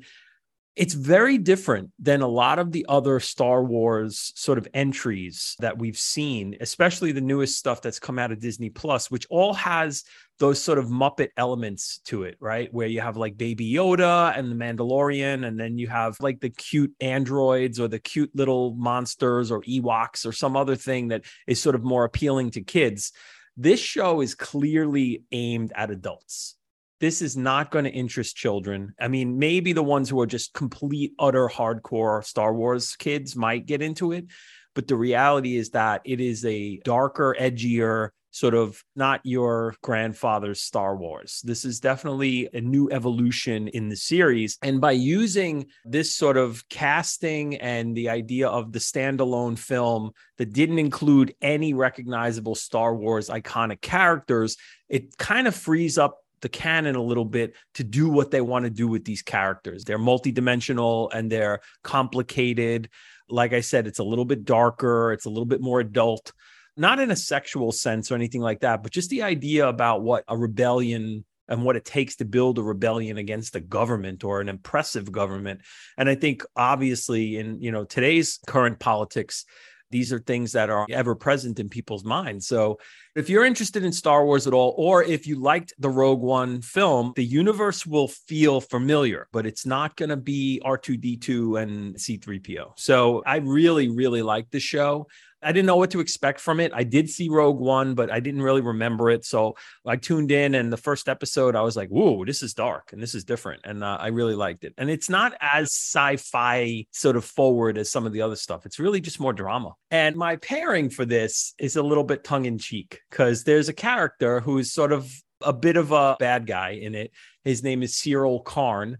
[0.77, 5.79] It's very different than a lot of the other Star Wars sort of entries that
[5.79, 10.03] we've seen, especially the newest stuff that's come out of Disney Plus, which all has
[10.37, 12.71] those sort of Muppet elements to it, right?
[12.71, 16.51] Where you have like Baby Yoda and the Mandalorian, and then you have like the
[16.51, 21.59] cute androids or the cute little monsters or Ewoks or some other thing that is
[21.59, 23.13] sort of more appealing to kids.
[23.57, 26.55] This show is clearly aimed at adults
[26.99, 28.93] this is not going to interest children.
[28.99, 33.65] I mean, maybe the ones who are just complete, utter hardcore Star Wars kids might
[33.65, 34.25] get into it.
[34.73, 40.62] But the reality is that it is a darker, edgier, sort of not your grandfather's
[40.62, 41.41] Star Wars.
[41.43, 44.60] This is definitely a new evolution in the series.
[44.62, 50.53] And by using this sort of casting and the idea of the standalone film that
[50.53, 54.57] didn't include any recognizable Star Wars iconic characters,
[54.88, 58.65] it kind of frees up the canon a little bit to do what they want
[58.65, 59.84] to do with these characters.
[59.84, 62.89] They're multidimensional and they're complicated.
[63.30, 66.32] Like I said, it's a little bit darker, it's a little bit more adult,
[66.76, 70.23] not in a sexual sense or anything like that, but just the idea about what
[70.28, 74.50] a rebellion and what it takes to build a rebellion against a government or an
[74.50, 75.62] impressive government.
[75.97, 79.45] And I think obviously in, you know, today's current politics,
[79.91, 82.47] these are things that are ever present in people's minds.
[82.47, 82.80] So
[83.15, 86.62] if you're interested in Star Wars at all, or if you liked the Rogue One
[86.62, 92.73] film, the universe will feel familiar, but it's not going to be R2D2 and C3PO.
[92.76, 95.08] So I really, really like the show.
[95.47, 96.73] I didn't know what to expect from it.
[96.75, 99.23] I did see Rogue One, but I didn't really remember it.
[99.23, 99.55] So
[99.86, 103.01] I tuned in, and the first episode, I was like, "Whoa, this is dark and
[103.01, 104.73] this is different," and uh, I really liked it.
[104.77, 108.65] And it's not as sci-fi sort of forward as some of the other stuff.
[108.65, 109.73] It's really just more drama.
[109.89, 113.73] And my pairing for this is a little bit tongue in cheek because there's a
[113.73, 115.10] character who's sort of
[115.41, 117.12] a bit of a bad guy in it.
[117.45, 118.97] His name is Syril Karn.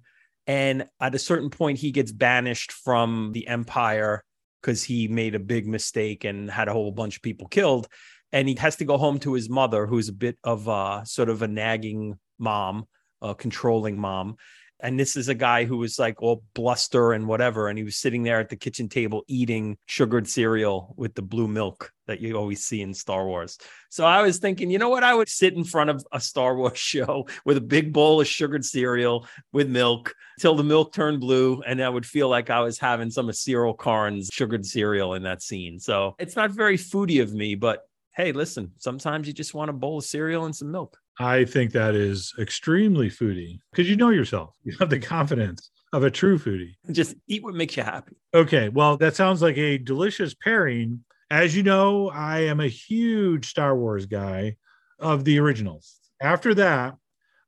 [0.49, 4.23] And at a certain point, he gets banished from the Empire
[4.62, 7.88] because he made a big mistake and had a whole bunch of people killed.
[8.32, 11.30] And he has to go home to his mother, who's a bit of a sort
[11.30, 12.86] of a nagging mom,
[13.22, 14.36] a controlling mom.
[14.79, 17.67] And this is a guy who was like all bluster and whatever.
[17.67, 21.47] And he was sitting there at the kitchen table eating sugared cereal with the blue
[21.47, 23.57] milk that you always see in Star Wars.
[23.89, 25.03] So I was thinking, you know what?
[25.03, 28.27] I would sit in front of a Star Wars show with a big bowl of
[28.27, 31.61] sugared cereal with milk till the milk turned blue.
[31.65, 35.23] And I would feel like I was having some of Syril Karn's sugared cereal in
[35.23, 35.79] that scene.
[35.79, 37.81] So it's not very foodie of me, but
[38.15, 40.97] hey, listen, sometimes you just want a bowl of cereal and some milk.
[41.19, 44.56] I think that is extremely foodie because you know yourself.
[44.63, 46.75] You have the confidence of a true foodie.
[46.91, 48.15] Just eat what makes you happy.
[48.34, 48.69] Okay.
[48.69, 51.03] Well, that sounds like a delicious pairing.
[51.32, 54.58] As you know, I am a huge Star Wars guy
[54.99, 55.95] of the originals.
[56.21, 56.95] After that,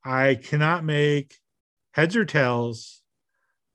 [0.04, 1.36] I cannot make
[1.92, 3.02] heads or tails,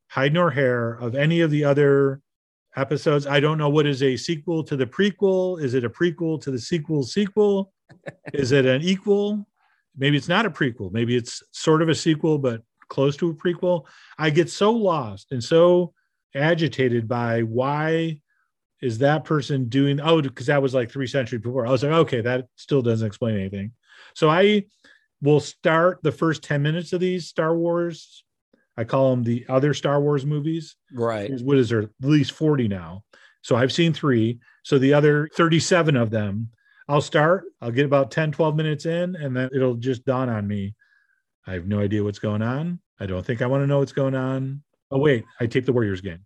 [0.10, 2.21] hide nor hair of any of the other
[2.75, 3.27] episodes.
[3.27, 5.62] I don't know what is a sequel to the prequel.
[5.62, 7.71] Is it a prequel to the sequel sequel?
[8.34, 9.47] is it an equal?
[9.97, 10.91] Maybe it's not a prequel.
[10.91, 13.86] Maybe it's sort of a sequel but close to a prequel.
[14.17, 15.93] I get so lost and so
[16.34, 18.19] agitated by why
[18.81, 21.65] is that person doing oh because that was like three centuries before.
[21.65, 23.71] I was like okay that still doesn't explain anything.
[24.13, 24.65] So i
[25.21, 28.23] will start the first 10 minutes of these star wars.
[28.77, 30.75] I call them the other star wars movies.
[30.93, 31.31] Right.
[31.41, 31.84] What is there?
[31.84, 33.03] At least 40 now.
[33.41, 34.39] So i've seen three.
[34.63, 36.49] So the other 37 of them
[36.88, 40.48] I'll start, I'll get about 10, 12 minutes in, and then it'll just dawn on
[40.48, 40.76] me.
[41.48, 42.80] I have no idea what's going on.
[43.00, 44.63] I don't think I want to know what's going on.
[44.91, 46.19] Oh, wait, I take the Warriors game.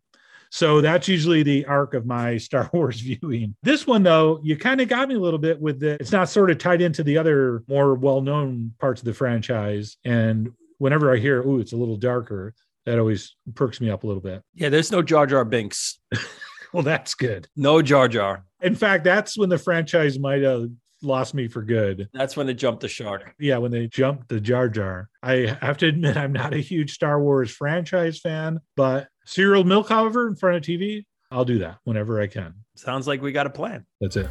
[0.51, 3.55] So that's usually the arc of my Star Wars viewing.
[3.63, 6.01] This one, though, you kind of got me a little bit with it.
[6.01, 9.97] It's not sort of tied into the other more well known parts of the franchise.
[10.03, 12.53] And whenever I hear, oh, it's a little darker,
[12.85, 14.41] that always perks me up a little bit.
[14.55, 15.99] Yeah, there's no Jar Jar Binks.
[16.73, 17.47] well, that's good.
[17.55, 18.45] No Jar Jar.
[18.61, 20.69] In fact, that's when the franchise might have
[21.01, 22.09] lost me for good.
[22.13, 23.33] That's when they jumped the shark.
[23.39, 25.09] Yeah, when they jumped the Jar Jar.
[25.23, 29.87] I have to admit, I'm not a huge Star Wars franchise fan, but cereal milk,
[29.87, 32.53] however, in front of TV, I'll do that whenever I can.
[32.75, 33.85] Sounds like we got a plan.
[34.01, 34.27] That's it.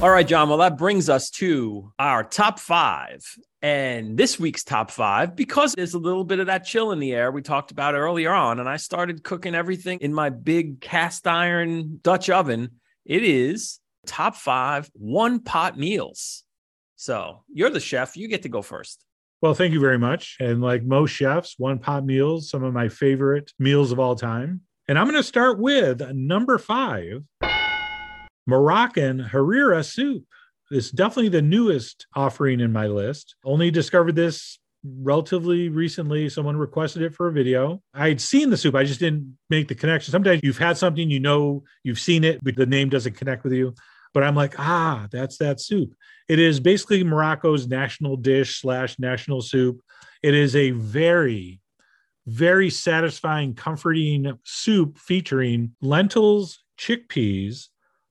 [0.00, 0.48] All right, John.
[0.48, 3.20] Well, that brings us to our top five.
[3.62, 7.14] And this week's top five, because there's a little bit of that chill in the
[7.14, 11.28] air we talked about earlier on, and I started cooking everything in my big cast
[11.28, 12.70] iron Dutch oven,
[13.04, 16.42] it is top five one pot meals.
[16.96, 19.04] So you're the chef, you get to go first.
[19.40, 20.36] Well, thank you very much.
[20.40, 24.62] And like most chefs, one pot meals, some of my favorite meals of all time.
[24.88, 27.22] And I'm going to start with number five
[28.46, 30.24] Moroccan harira soup.
[30.72, 33.36] It's definitely the newest offering in my list.
[33.44, 36.28] Only discovered this relatively recently.
[36.28, 37.82] Someone requested it for a video.
[37.94, 40.10] I had seen the soup, I just didn't make the connection.
[40.10, 43.52] Sometimes you've had something, you know, you've seen it, but the name doesn't connect with
[43.52, 43.74] you.
[44.14, 45.94] But I'm like, ah, that's that soup.
[46.28, 49.80] It is basically Morocco's national dish slash national soup.
[50.22, 51.60] It is a very,
[52.26, 57.68] very satisfying, comforting soup featuring lentils, chickpeas,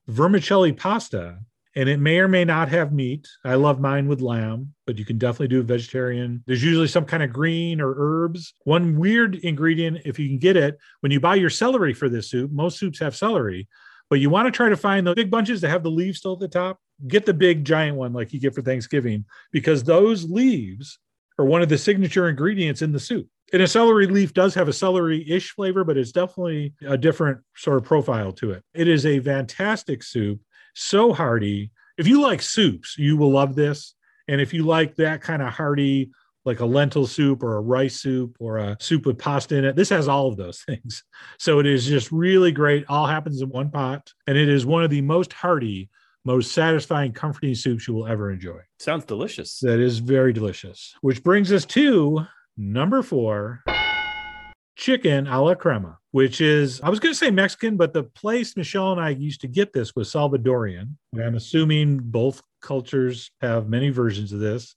[0.08, 1.38] vermicelli pasta,
[1.74, 3.26] and it may or may not have meat.
[3.44, 6.42] I love mine with lamb, but you can definitely do vegetarian.
[6.46, 8.54] There's usually some kind of green or herbs.
[8.64, 12.30] One weird ingredient, if you can get it, when you buy your celery for this
[12.30, 13.68] soup, most soups have celery,
[14.10, 16.34] but you want to try to find the big bunches that have the leaves still
[16.34, 16.78] at the top.
[17.08, 20.98] Get the big giant one like you get for Thanksgiving, because those leaves
[21.38, 23.26] are one of the signature ingredients in the soup.
[23.52, 27.40] And a celery leaf does have a celery ish flavor, but it's definitely a different
[27.56, 28.62] sort of profile to it.
[28.74, 30.40] It is a fantastic soup
[30.74, 31.70] so hearty.
[31.98, 33.94] If you like soups, you will love this.
[34.28, 36.10] And if you like that kind of hearty,
[36.44, 39.76] like a lentil soup or a rice soup or a soup with pasta in it,
[39.76, 41.04] this has all of those things.
[41.38, 42.84] So it is just really great.
[42.88, 44.12] All happens in one pot.
[44.26, 45.90] And it is one of the most hearty,
[46.24, 48.60] most satisfying, comforting soups you will ever enjoy.
[48.78, 49.58] Sounds delicious.
[49.60, 50.94] That is very delicious.
[51.00, 53.62] Which brings us to number four
[54.76, 58.56] chicken a la crema, which is, I was going to say Mexican, but the place
[58.56, 60.90] Michelle and I used to get this was Salvadorian.
[61.16, 64.76] I'm assuming both cultures have many versions of this.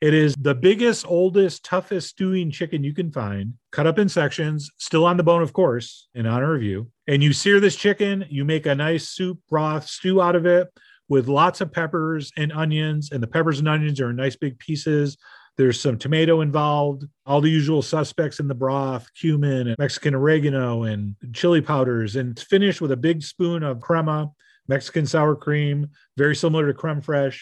[0.00, 4.68] It is the biggest, oldest, toughest stewing chicken you can find, cut up in sections,
[4.76, 6.90] still on the bone, of course, in honor of you.
[7.06, 10.68] And you sear this chicken, you make a nice soup broth stew out of it
[11.08, 13.10] with lots of peppers and onions.
[13.12, 15.16] And the peppers and onions are nice big pieces
[15.56, 20.84] there's some tomato involved, all the usual suspects in the broth, cumin and Mexican oregano
[20.84, 24.30] and chili powders, and finished with a big spoon of crema,
[24.68, 27.40] Mexican sour cream, very similar to creme fraiche.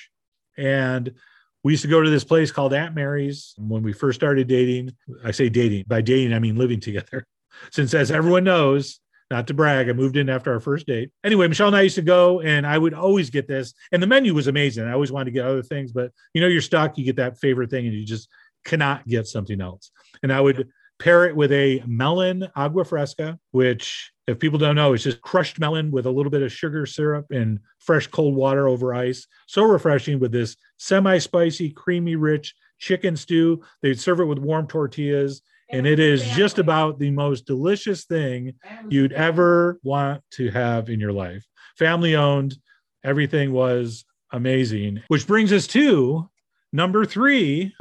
[0.56, 1.14] And
[1.62, 4.92] we used to go to this place called Aunt Mary's when we first started dating.
[5.24, 7.26] I say dating, by dating, I mean living together.
[7.72, 9.00] Since, as everyone knows,
[9.30, 11.10] not to brag, I moved in after our first date.
[11.22, 13.74] Anyway, Michelle and I used to go, and I would always get this.
[13.92, 14.84] And the menu was amazing.
[14.84, 16.98] I always wanted to get other things, but you know, you're stuck.
[16.98, 18.28] You get that favorite thing, and you just
[18.64, 19.92] cannot get something else.
[20.22, 20.68] And I would
[20.98, 25.58] pair it with a melon agua fresca, which, if people don't know, is just crushed
[25.58, 29.26] melon with a little bit of sugar syrup and fresh cold water over ice.
[29.46, 33.62] So refreshing with this semi spicy, creamy, rich chicken stew.
[33.82, 35.42] They'd serve it with warm tortillas
[35.72, 38.54] and it is just about the most delicious thing
[38.88, 41.46] you'd ever want to have in your life.
[41.78, 42.56] Family owned,
[43.04, 45.02] everything was amazing.
[45.08, 46.28] Which brings us to
[46.72, 47.74] number three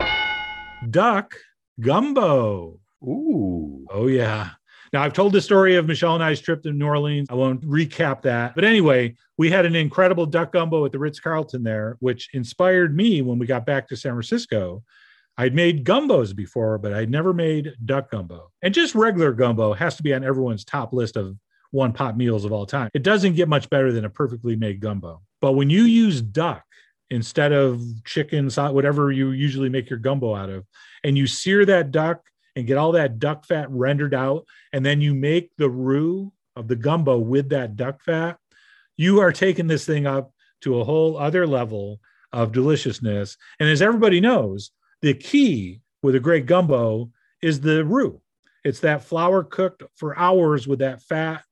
[0.90, 1.36] duck
[1.80, 2.80] gumbo.
[3.04, 3.86] Ooh.
[3.90, 4.50] Oh, yeah.
[4.92, 7.28] Now, I've told the story of Michelle and I's trip to New Orleans.
[7.30, 8.56] I won't recap that.
[8.56, 12.96] But anyway, we had an incredible duck gumbo at the Ritz Carlton there, which inspired
[12.96, 14.84] me when we got back to San Francisco
[15.40, 18.52] I'd made gumbos before, but I'd never made duck gumbo.
[18.62, 21.38] And just regular gumbo has to be on everyone's top list of
[21.72, 22.90] one pot meals of all time.
[22.94, 25.22] It doesn't get much better than a perfectly made gumbo.
[25.40, 26.66] But when you use duck
[27.10, 30.66] instead of chicken, whatever you usually make your gumbo out of,
[31.06, 32.22] and you sear that duck
[32.58, 36.68] and get all that duck fat rendered out, and then you make the roux of
[36.68, 38.38] the gumbo with that duck fat,
[38.98, 40.34] you are taking this thing up
[40.64, 42.02] to a whole other level
[42.34, 43.38] of deliciousness.
[43.62, 44.72] And as everybody knows,
[45.02, 48.22] the key with a great gumbo is the roux.
[48.64, 51.44] It's that flour cooked for hours with that fat,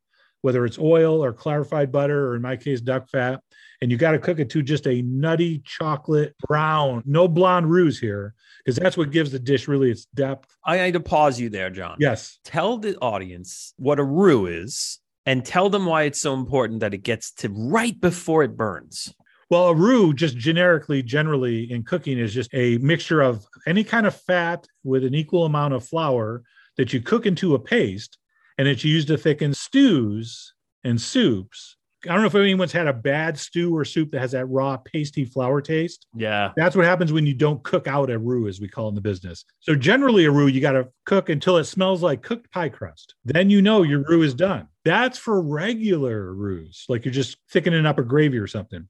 [0.42, 3.42] whether it's oil or clarified butter, or in my case, duck fat.
[3.82, 7.92] And you got to cook it to just a nutty chocolate brown, no blonde roux
[7.92, 10.50] here, because that's what gives the dish really its depth.
[10.66, 11.98] I need to pause you there, John.
[12.00, 12.40] Yes.
[12.44, 16.94] Tell the audience what a roux is and tell them why it's so important that
[16.94, 19.14] it gets to right before it burns.
[19.50, 24.06] Well, a roux, just generically, generally in cooking, is just a mixture of any kind
[24.06, 26.44] of fat with an equal amount of flour
[26.76, 28.18] that you cook into a paste,
[28.58, 31.78] and it's used to thicken stews and soups.
[32.06, 34.78] I don't know if anyone's had a bad stew or soup that has that raw,
[34.78, 36.06] pasty flour taste.
[36.16, 36.52] Yeah.
[36.56, 39.02] That's what happens when you don't cook out a roux, as we call in the
[39.02, 39.44] business.
[39.62, 43.16] So, generally, a roux, you got to cook until it smells like cooked pie crust.
[43.26, 44.68] Then you know your roux is done.
[44.86, 48.88] That's for regular roux, like you're just thickening up a gravy or something.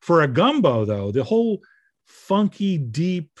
[0.00, 1.60] For a gumbo, though, the whole
[2.06, 3.38] funky, deep,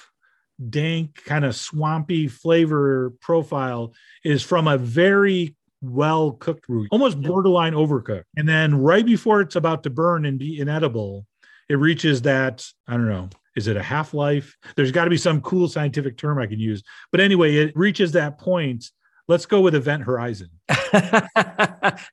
[0.68, 3.94] dank, kind of swampy flavor profile
[4.24, 8.24] is from a very well cooked roux, almost borderline overcooked.
[8.36, 11.26] And then right before it's about to burn and be inedible,
[11.68, 14.56] it reaches that, I don't know, is it a half life?
[14.76, 16.82] There's got to be some cool scientific term I can use.
[17.10, 18.84] But anyway, it reaches that point
[19.30, 20.48] Let's go with Event Horizon.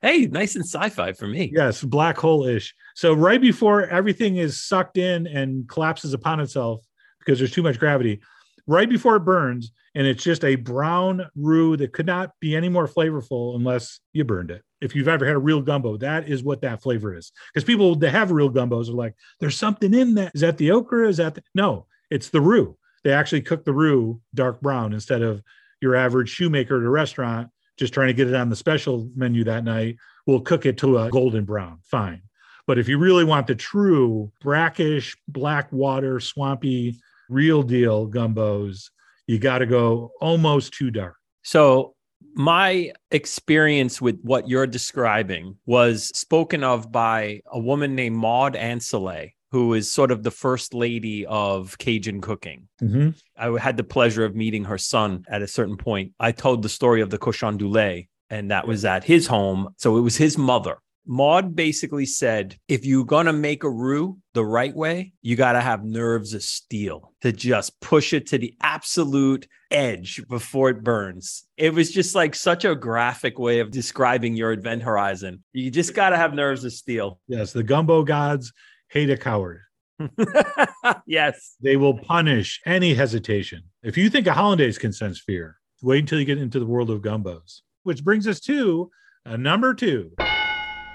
[0.02, 1.50] hey, nice and sci-fi for me.
[1.52, 2.72] Yes, black hole-ish.
[2.94, 6.80] So right before everything is sucked in and collapses upon itself
[7.18, 8.20] because there's too much gravity,
[8.68, 12.68] right before it burns, and it's just a brown roux that could not be any
[12.68, 14.62] more flavorful unless you burned it.
[14.80, 17.32] If you've ever had a real gumbo, that is what that flavor is.
[17.52, 20.36] Because people that have real gumbos are like, there's something in that.
[20.36, 21.08] Is that the okra?
[21.08, 21.42] Is that the...
[21.52, 21.86] no?
[22.12, 22.76] It's the roux.
[23.02, 25.42] They actually cook the roux dark brown instead of
[25.80, 27.48] your average shoemaker at a restaurant
[27.78, 29.96] just trying to get it on the special menu that night.
[30.26, 31.78] Will cook it to a golden brown.
[31.84, 32.22] Fine.
[32.66, 36.98] But if you really want the true brackish, black water, swampy,
[37.30, 38.90] real deal gumbos,
[39.26, 41.16] you got to go almost too dark.
[41.42, 41.94] So,
[42.34, 49.34] my experience with what you're describing was spoken of by a woman named Maud Ancillay,
[49.50, 52.68] who is sort of the first lady of Cajun cooking.
[52.82, 53.14] Mhm.
[53.36, 56.12] I had the pleasure of meeting her son at a certain point.
[56.20, 59.68] I told the story of the cochon de lait, and that was at his home.
[59.76, 60.78] So it was his mother.
[61.10, 65.52] Maud basically said, if you're going to make a roux the right way, you got
[65.52, 70.84] to have nerves of steel to just push it to the absolute edge before it
[70.84, 71.44] burns.
[71.56, 75.42] It was just like such a graphic way of describing your event horizon.
[75.54, 77.20] You just got to have nerves of steel.
[77.26, 78.52] Yes, the gumbo gods
[78.90, 79.60] hate a coward.
[81.06, 81.56] yes.
[81.60, 83.64] They will punish any hesitation.
[83.82, 86.90] If you think a hollandaise can sense fear, wait until you get into the world
[86.90, 87.60] of gumbos.
[87.82, 88.90] Which brings us to
[89.26, 90.12] uh, number two,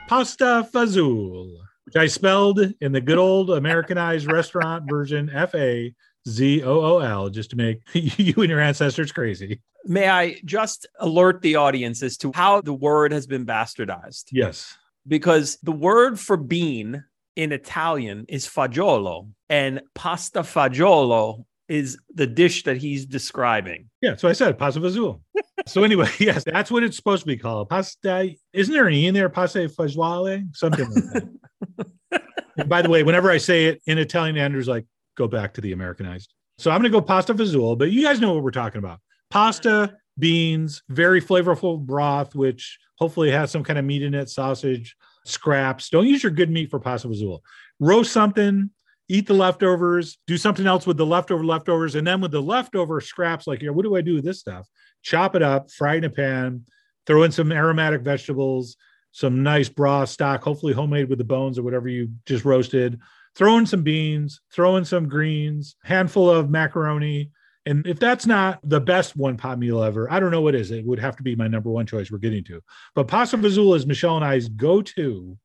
[0.08, 1.54] pasta fazool,
[1.86, 5.94] which I spelled in the good old Americanized restaurant version F A
[6.28, 9.62] Z O O L, just to make you and your ancestors crazy.
[9.86, 14.26] May I just alert the audience as to how the word has been bastardized?
[14.32, 14.78] Yes.
[15.06, 17.04] Because the word for bean
[17.36, 23.90] in Italian is fagiolo, and pasta fagiolo is the dish that he's describing.
[24.02, 25.22] Yeah, so I said pasta fazool.
[25.68, 27.70] so anyway, yes, that's what it's supposed to be called.
[27.70, 28.36] Pasta.
[28.52, 29.30] Isn't there an e in there?
[29.30, 31.04] Pasta fagioli, something like
[32.12, 32.24] that.
[32.58, 35.62] and by the way, whenever I say it in Italian, Andrew's like, go back to
[35.62, 36.34] the Americanized.
[36.58, 39.00] So I'm going to go pasta fazool, but you guys know what we're talking about.
[39.32, 44.96] Pasta, beans, very flavorful broth, which hopefully has some kind of meat in it, sausage,
[45.26, 45.90] scraps.
[45.90, 47.40] Don't use your good meat for pasta fazool.
[47.80, 48.70] Roast something,
[49.10, 53.02] eat the leftovers, do something else with the leftover leftovers, and then with the leftover
[53.02, 54.68] scraps, like here, what do I do with this stuff?
[55.02, 56.66] Chop it up, fry it in a pan,
[57.06, 58.78] throw in some aromatic vegetables,
[59.12, 63.00] some nice broth stock, hopefully homemade with the bones or whatever you just roasted.
[63.36, 67.32] Throw in some beans, throw in some greens, handful of macaroni.
[67.66, 70.72] And if that's not the best one pot meal ever, I don't know what is.
[70.72, 72.62] It would have to be my number one choice we're getting to.
[72.94, 75.38] But pasta fazool is Michelle and I's go-to.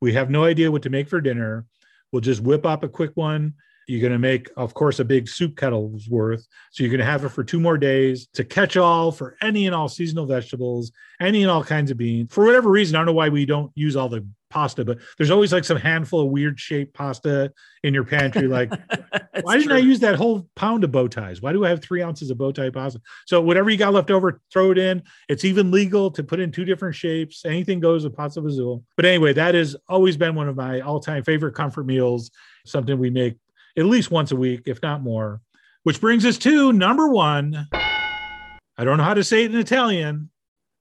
[0.00, 1.66] We have no idea what to make for dinner.
[2.12, 3.54] We'll just whip up a quick one.
[3.86, 6.44] You're going to make, of course, a big soup kettle's worth.
[6.72, 9.66] So you're going to have it for two more days to catch all for any
[9.66, 12.32] and all seasonal vegetables, any and all kinds of beans.
[12.32, 15.30] For whatever reason, I don't know why we don't use all the pasta, but there's
[15.30, 18.46] always like some handful of weird shaped pasta in your pantry.
[18.48, 18.70] Like,
[19.42, 21.42] why didn't I use that whole pound of bow ties?
[21.42, 23.00] Why do I have three ounces of bow tie pasta?
[23.26, 25.02] So whatever you got left over, throw it in.
[25.28, 27.44] It's even legal to put in two different shapes.
[27.44, 28.82] Anything goes with pasta fazool.
[28.96, 32.30] But anyway, that has always been one of my all-time favorite comfort meals.
[32.64, 33.36] Something we make
[33.76, 35.40] at least once a week, if not more.
[35.82, 37.68] Which brings us to number one.
[37.72, 40.30] I don't know how to say it in Italian,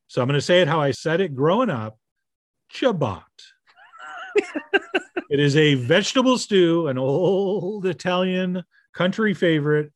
[0.08, 1.98] so I'm going to say it how I said it growing up.
[2.74, 3.24] Ciabatte.
[5.30, 8.64] It is a vegetable stew, an old Italian
[8.94, 9.92] country favorite,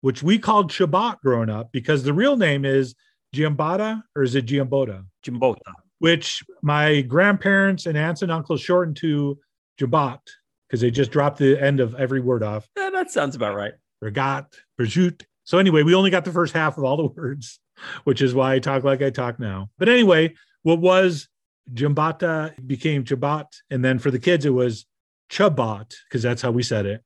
[0.00, 2.94] which we called ciabatte growing up because the real name is
[3.34, 5.04] giambata or is it giambota?
[5.24, 5.60] Jimbota.
[5.98, 9.38] Which my grandparents and aunts and uncles shortened to
[9.80, 10.20] ciabatte
[10.68, 12.68] because they just dropped the end of every word off.
[12.76, 13.74] Yeah, that sounds about right.
[14.02, 14.46] Regat,
[14.80, 15.22] prosciutto.
[15.44, 17.60] So anyway, we only got the first half of all the words,
[18.04, 19.70] which is why I talk like I talk now.
[19.78, 21.28] But anyway, what was
[21.72, 23.46] Jimbata became Chabat.
[23.70, 24.86] And then for the kids, it was
[25.30, 27.04] Chabat, because that's how we said it.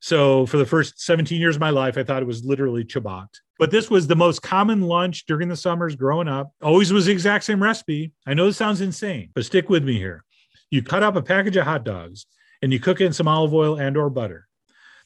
[0.00, 3.28] So for the first 17 years of my life, I thought it was literally Chabat.
[3.58, 6.52] But this was the most common lunch during the summers growing up.
[6.62, 8.12] Always was the exact same recipe.
[8.26, 10.24] I know this sounds insane, but stick with me here.
[10.70, 12.26] You cut up a package of hot dogs
[12.60, 14.45] and you cook it in some olive oil and or butter.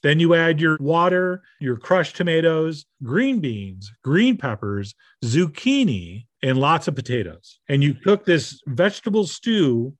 [0.02, 4.94] Then you add your water, your crushed tomatoes, green beans, green peppers,
[5.24, 7.58] zucchini, and lots of potatoes.
[7.68, 9.94] And you cook this vegetable stew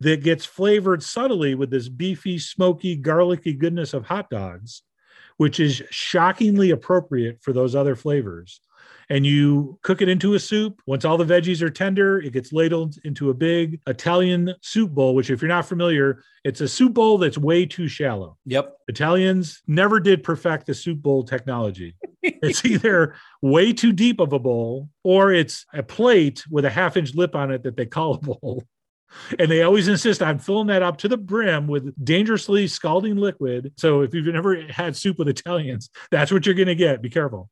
[0.00, 4.82] that gets flavored subtly with this beefy, smoky, garlicky goodness of hot dogs,
[5.36, 8.60] which is shockingly appropriate for those other flavors.
[9.10, 10.80] And you cook it into a soup.
[10.86, 15.16] Once all the veggies are tender, it gets ladled into a big Italian soup bowl,
[15.16, 18.38] which, if you're not familiar, it's a soup bowl that's way too shallow.
[18.46, 18.72] Yep.
[18.88, 21.96] Italians never did perfect the soup bowl technology.
[22.22, 26.96] it's either way too deep of a bowl or it's a plate with a half
[26.96, 28.64] inch lip on it that they call a bowl.
[29.40, 33.72] And they always insist on filling that up to the brim with dangerously scalding liquid.
[33.76, 37.02] So if you've never had soup with Italians, that's what you're going to get.
[37.02, 37.50] Be careful.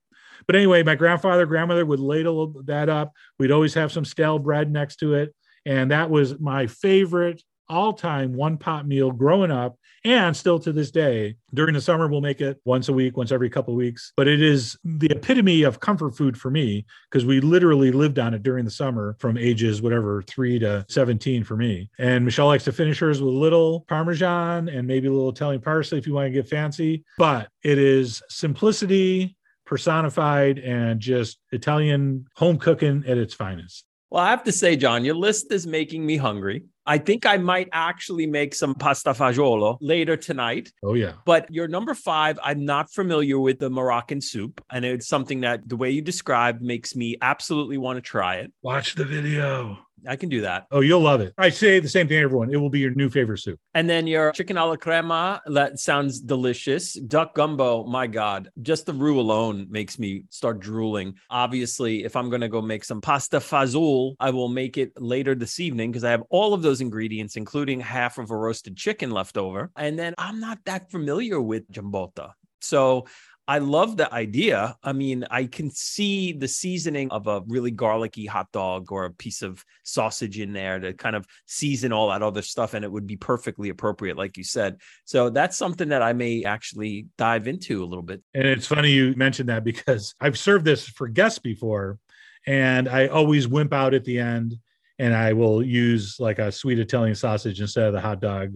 [0.48, 3.12] But anyway, my grandfather, grandmother would ladle that up.
[3.38, 5.34] We'd always have some stale bread next to it.
[5.66, 10.72] And that was my favorite all time one pot meal growing up and still to
[10.72, 11.36] this day.
[11.52, 14.12] During the summer, we'll make it once a week, once every couple of weeks.
[14.16, 18.32] But it is the epitome of comfort food for me because we literally lived on
[18.32, 21.90] it during the summer from ages whatever three to 17 for me.
[21.98, 25.60] And Michelle likes to finish hers with a little Parmesan and maybe a little Italian
[25.60, 27.04] parsley if you want to get fancy.
[27.18, 29.36] But it is simplicity
[29.68, 33.84] personified and just Italian home cooking at its finest.
[34.10, 36.64] Well, I have to say, John, your list is making me hungry.
[36.86, 40.72] I think I might actually make some pasta fagiolo later tonight.
[40.82, 41.12] Oh, yeah.
[41.26, 44.64] But your number five, I'm not familiar with the Moroccan soup.
[44.70, 48.50] And it's something that the way you described makes me absolutely want to try it.
[48.62, 49.78] Watch the video.
[50.06, 50.66] I can do that.
[50.70, 51.34] Oh, you'll love it.
[51.38, 52.52] I say the same thing everyone.
[52.52, 53.58] It will be your new favorite soup.
[53.74, 56.94] And then your chicken alla crema, that sounds delicious.
[56.94, 61.14] Duck gumbo, my God, just the roux alone makes me start drooling.
[61.30, 65.34] Obviously, if I'm going to go make some pasta fazool, I will make it later
[65.34, 69.10] this evening because I have all of those ingredients, including half of a roasted chicken
[69.10, 69.70] left over.
[69.76, 72.32] And then I'm not that familiar with giambota.
[72.60, 73.06] So
[73.48, 74.76] I love the idea.
[74.82, 79.10] I mean, I can see the seasoning of a really garlicky hot dog or a
[79.10, 82.92] piece of sausage in there to kind of season all that other stuff, and it
[82.92, 84.76] would be perfectly appropriate, like you said.
[85.06, 88.22] So that's something that I may actually dive into a little bit.
[88.34, 91.98] And it's funny you mentioned that because I've served this for guests before,
[92.46, 94.56] and I always wimp out at the end
[94.98, 98.54] and I will use like a sweet Italian sausage instead of the hot dog.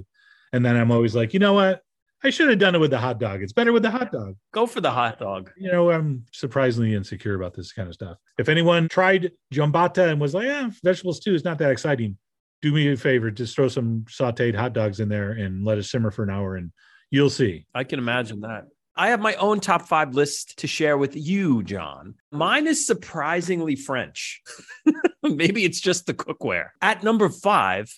[0.53, 1.83] And then I'm always like, you know what?
[2.25, 3.43] I should have done it with the hot dog.
[3.43, 4.37] It's better with the hot dog.
[4.53, 5.51] Go for the hot dog.
[5.57, 8.17] You know, I'm surprisingly insecure about this kind of stuff.
[8.39, 12.17] If anyone tried jambata and was like, yeah, vegetables too is not that exciting,
[12.61, 15.85] do me a favor, just throw some sauteed hot dogs in there and let it
[15.85, 16.71] simmer for an hour and
[17.11, 17.67] you'll see.
[17.75, 18.67] I can imagine that.
[18.95, 22.15] I have my own top five list to share with you, John.
[22.31, 24.43] Mine is surprisingly French.
[25.23, 26.69] Maybe it's just the cookware.
[26.83, 27.91] At number five,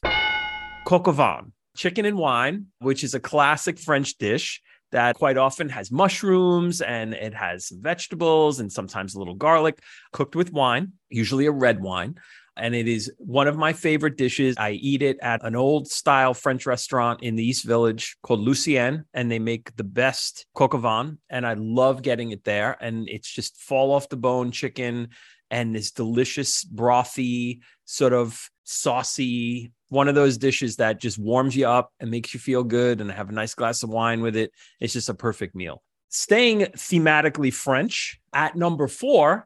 [0.86, 4.62] coq au vin chicken and wine, which is a classic French dish
[4.92, 9.80] that quite often has mushrooms and it has vegetables and sometimes a little garlic
[10.12, 12.14] cooked with wine, usually a red wine.
[12.56, 14.54] And it is one of my favorite dishes.
[14.56, 19.06] I eat it at an old style French restaurant in the East Village called Lucien,
[19.12, 21.18] and they make the best coq au vin.
[21.28, 22.76] And I love getting it there.
[22.80, 25.08] And it's just fall off the bone chicken
[25.50, 31.66] and this delicious, brothy, sort of saucy one of those dishes that just warms you
[31.66, 34.50] up and makes you feel good and have a nice glass of wine with it.
[34.80, 35.82] It's just a perfect meal.
[36.08, 39.44] Staying thematically French at number four,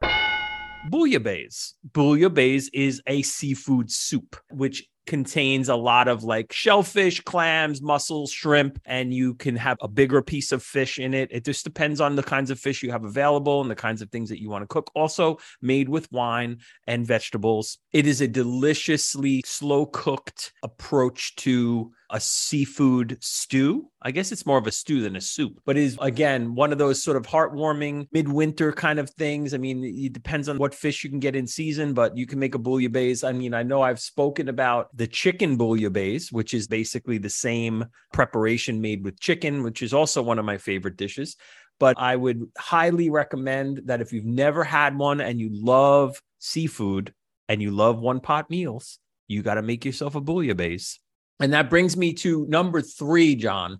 [0.89, 1.73] bouillabaisse.
[1.91, 8.79] Bouillabaisse is a seafood soup, which contains a lot of like shellfish, clams, mussels, shrimp,
[8.85, 11.29] and you can have a bigger piece of fish in it.
[11.31, 14.11] It just depends on the kinds of fish you have available and the kinds of
[14.11, 14.91] things that you want to cook.
[14.93, 17.79] Also made with wine and vegetables.
[17.91, 23.89] It is a deliciously slow cooked approach to a seafood stew.
[24.01, 26.77] I guess it's more of a stew than a soup, but is again one of
[26.77, 29.53] those sort of heartwarming midwinter kind of things.
[29.53, 32.39] I mean, it depends on what fish you can get in season, but you can
[32.39, 33.27] make a bouillabaisse.
[33.27, 37.85] I mean, I know I've spoken about the chicken bouillabaisse, which is basically the same
[38.13, 41.35] preparation made with chicken, which is also one of my favorite dishes.
[41.79, 47.13] But I would highly recommend that if you've never had one and you love seafood
[47.47, 50.97] and you love one pot meals, you got to make yourself a bouillabaisse.
[51.39, 53.77] And that brings me to number three, John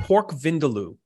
[0.00, 0.96] pork vindaloo.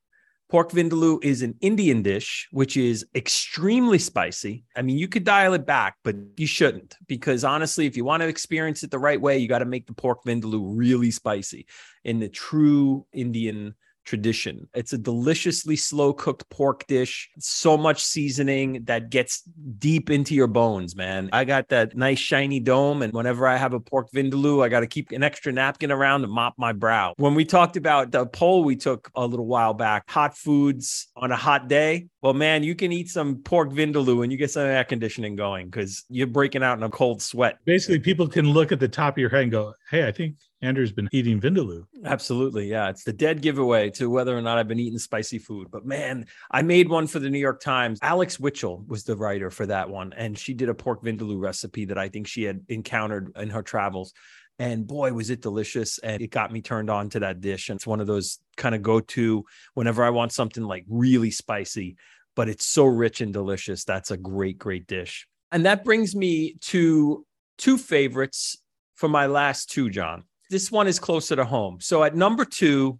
[0.49, 4.65] Pork vindaloo is an Indian dish, which is extremely spicy.
[4.77, 8.23] I mean, you could dial it back, but you shouldn't, because honestly, if you want
[8.23, 11.67] to experience it the right way, you got to make the pork vindaloo really spicy
[12.05, 14.69] in the true Indian tradition.
[14.75, 19.43] It's a deliciously slow cooked pork dish, so much seasoning that gets
[19.79, 21.29] deep into your bones, man.
[21.33, 24.81] I got that nice shiny dome, and whenever I have a pork vindaloo, I got
[24.81, 27.15] to keep an extra napkin around to mop my brow.
[27.17, 31.33] When we talked about the poll we took a little while back, hot foods on
[31.33, 34.63] a hot day, well, man, you can eat some pork vindaloo and you get some
[34.63, 37.59] air conditioning going because you're breaking out in a cold sweat.
[37.65, 40.37] Basically, people can look at the top of your head and go, hey, I think
[40.65, 41.85] Andrew's been eating vindaloo.
[42.05, 42.69] Absolutely.
[42.69, 42.89] Yeah.
[42.89, 45.69] It's the dead giveaway to whether or not I've been eating spicy food.
[45.71, 47.99] But man, I made one for the New York Times.
[48.03, 50.13] Alex Witchel was the writer for that one.
[50.17, 53.63] And she did a pork vindaloo recipe that I think she had encountered in her
[53.63, 54.13] travels.
[54.59, 55.99] And boy, was it delicious.
[55.99, 57.69] And it got me turned on to that dish.
[57.69, 59.45] And it's one of those kind of go to
[59.75, 61.97] whenever I want something like really spicy,
[62.37, 63.85] but it's so rich and delicious.
[63.85, 65.27] That's a great, great dish.
[65.51, 67.27] And that brings me to
[67.59, 68.57] two favorites
[68.95, 70.25] for my last two, John.
[70.55, 71.79] This one is closer to home.
[71.81, 72.97] So at number two,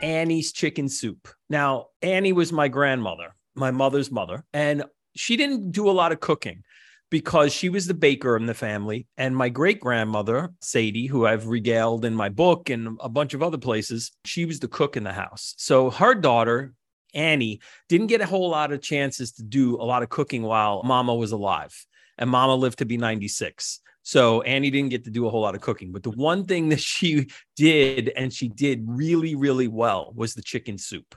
[0.00, 1.26] Annie's chicken soup.
[1.50, 4.84] Now, Annie was my grandmother, my mother's mother, and
[5.16, 6.62] she didn't do a lot of cooking
[7.10, 9.08] because she was the baker in the family.
[9.16, 13.42] And my great grandmother, Sadie, who I've regaled in my book and a bunch of
[13.42, 15.54] other places, she was the cook in the house.
[15.58, 16.74] So her daughter,
[17.12, 17.58] Annie,
[17.88, 21.16] didn't get a whole lot of chances to do a lot of cooking while mama
[21.16, 21.74] was alive.
[22.18, 23.80] And mama lived to be 96.
[24.08, 25.92] So Annie didn't get to do a whole lot of cooking.
[25.92, 30.40] But the one thing that she did, and she did really, really well, was the
[30.40, 31.14] chicken soup.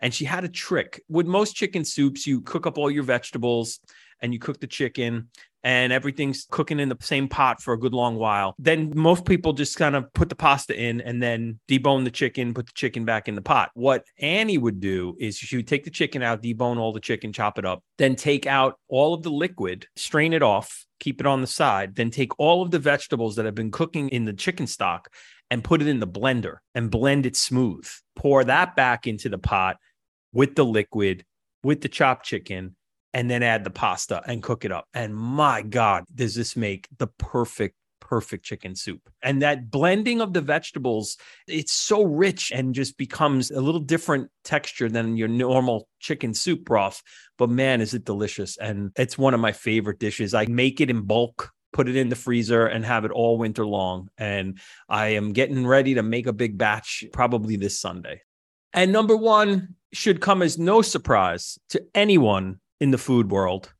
[0.00, 1.04] And she had a trick.
[1.08, 3.78] With most chicken soups, you cook up all your vegetables
[4.20, 5.28] and you cook the chicken
[5.66, 8.54] and everything's cooking in the same pot for a good long while.
[8.56, 12.54] Then most people just kind of put the pasta in and then debone the chicken,
[12.54, 13.72] put the chicken back in the pot.
[13.74, 17.32] What Annie would do is she would take the chicken out, debone all the chicken,
[17.32, 21.26] chop it up, then take out all of the liquid, strain it off, keep it
[21.26, 24.32] on the side, then take all of the vegetables that have been cooking in the
[24.32, 25.12] chicken stock
[25.50, 27.88] and put it in the blender and blend it smooth.
[28.14, 29.78] Pour that back into the pot
[30.32, 31.24] with the liquid,
[31.64, 32.76] with the chopped chicken,
[33.14, 34.86] and then add the pasta and cook it up.
[34.92, 37.76] And my God, does this make the perfect
[38.08, 39.00] perfect chicken soup.
[39.22, 41.16] And that blending of the vegetables,
[41.48, 46.64] it's so rich and just becomes a little different texture than your normal chicken soup
[46.64, 47.02] broth.
[47.36, 48.56] But man, is it delicious.
[48.58, 50.34] And it's one of my favorite dishes.
[50.34, 51.50] I make it in bulk.
[51.72, 54.08] Put it in the freezer and have it all winter long.
[54.16, 58.22] And I am getting ready to make a big batch probably this Sunday.
[58.72, 63.72] And number one should come as no surprise to anyone in the food world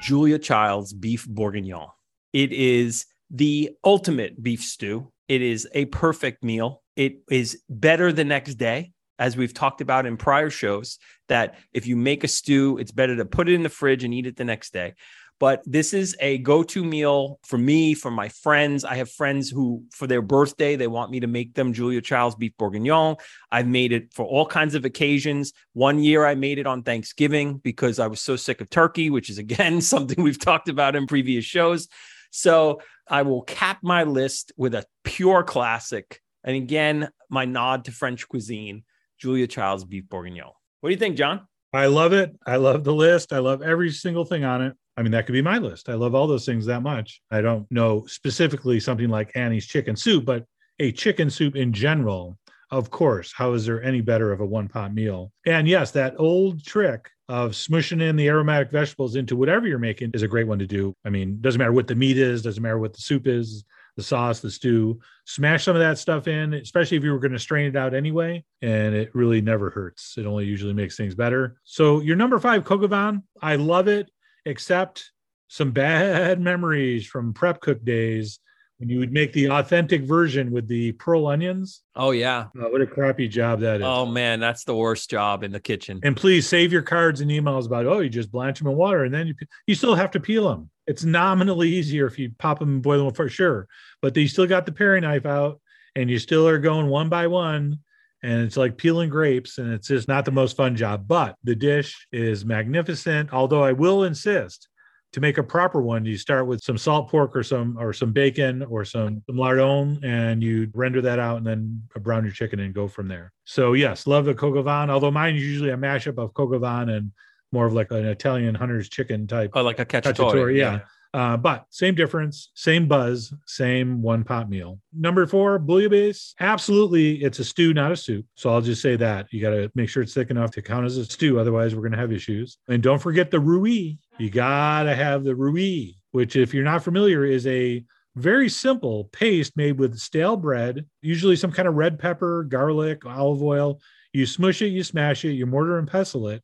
[0.00, 1.88] Julia Child's beef bourguignon.
[2.32, 5.12] It is the ultimate beef stew.
[5.28, 6.82] It is a perfect meal.
[6.96, 10.98] It is better the next day, as we've talked about in prior shows,
[11.28, 14.14] that if you make a stew, it's better to put it in the fridge and
[14.14, 14.94] eat it the next day.
[15.40, 18.84] But this is a go to meal for me, for my friends.
[18.84, 22.34] I have friends who, for their birthday, they want me to make them Julia Child's
[22.34, 23.16] beef bourguignon.
[23.52, 25.52] I've made it for all kinds of occasions.
[25.74, 29.30] One year I made it on Thanksgiving because I was so sick of turkey, which
[29.30, 31.88] is again something we've talked about in previous shows.
[32.30, 36.20] So I will cap my list with a pure classic.
[36.44, 38.84] And again, my nod to French cuisine,
[39.18, 40.50] Julia Child's beef bourguignon.
[40.80, 41.46] What do you think, John?
[41.72, 42.34] I love it.
[42.46, 43.32] I love the list.
[43.32, 44.76] I love every single thing on it.
[44.98, 45.88] I mean, that could be my list.
[45.88, 47.22] I love all those things that much.
[47.30, 50.44] I don't know specifically something like Annie's chicken soup, but
[50.80, 52.36] a chicken soup in general,
[52.72, 53.32] of course.
[53.32, 55.30] How is there any better of a one pot meal?
[55.46, 60.10] And yes, that old trick of smushing in the aromatic vegetables into whatever you're making
[60.14, 60.96] is a great one to do.
[61.04, 63.62] I mean, doesn't matter what the meat is, doesn't matter what the soup is,
[63.96, 64.98] the sauce, the stew.
[65.26, 67.94] Smash some of that stuff in, especially if you were going to strain it out
[67.94, 68.44] anyway.
[68.62, 70.18] And it really never hurts.
[70.18, 71.60] It only usually makes things better.
[71.62, 74.10] So your number five, au I love it
[74.48, 75.12] except
[75.48, 78.40] some bad memories from prep cook days
[78.78, 81.82] when you would make the authentic version with the pearl onions.
[81.96, 82.46] Oh yeah.
[82.60, 83.82] Oh, what a crappy job that is.
[83.84, 85.98] Oh man, that's the worst job in the kitchen.
[86.04, 89.04] And please save your cards and emails about oh you just blanch them in water
[89.04, 89.34] and then you
[89.66, 90.70] you still have to peel them.
[90.86, 93.66] It's nominally easier if you pop them and boil them for sure,
[94.00, 95.60] but you still got the paring knife out
[95.96, 97.80] and you still are going one by one
[98.22, 101.54] and it's like peeling grapes and it's just not the most fun job but the
[101.54, 104.68] dish is magnificent although i will insist
[105.12, 108.12] to make a proper one you start with some salt pork or some or some
[108.12, 112.60] bacon or some, some lardon and you render that out and then brown your chicken
[112.60, 116.18] and go from there so yes love the vin although mine is usually a mashup
[116.18, 117.12] of vin and
[117.52, 120.72] more of like an italian hunter's chicken type oh like a cacciatore, yeah.
[120.72, 120.80] yeah.
[121.14, 124.78] Uh, but same difference, same buzz, same one pot meal.
[124.92, 126.34] Number four, bouillabaisse.
[126.38, 128.26] Absolutely, it's a stew, not a soup.
[128.34, 130.84] So I'll just say that you got to make sure it's thick enough to count
[130.84, 131.40] as a stew.
[131.40, 132.58] Otherwise, we're going to have issues.
[132.68, 133.96] And don't forget the rouille.
[134.18, 137.84] You got to have the rouille, which, if you're not familiar, is a
[138.16, 143.42] very simple paste made with stale bread, usually some kind of red pepper, garlic, olive
[143.42, 143.80] oil.
[144.12, 146.42] You smush it, you smash it, you mortar and pestle it,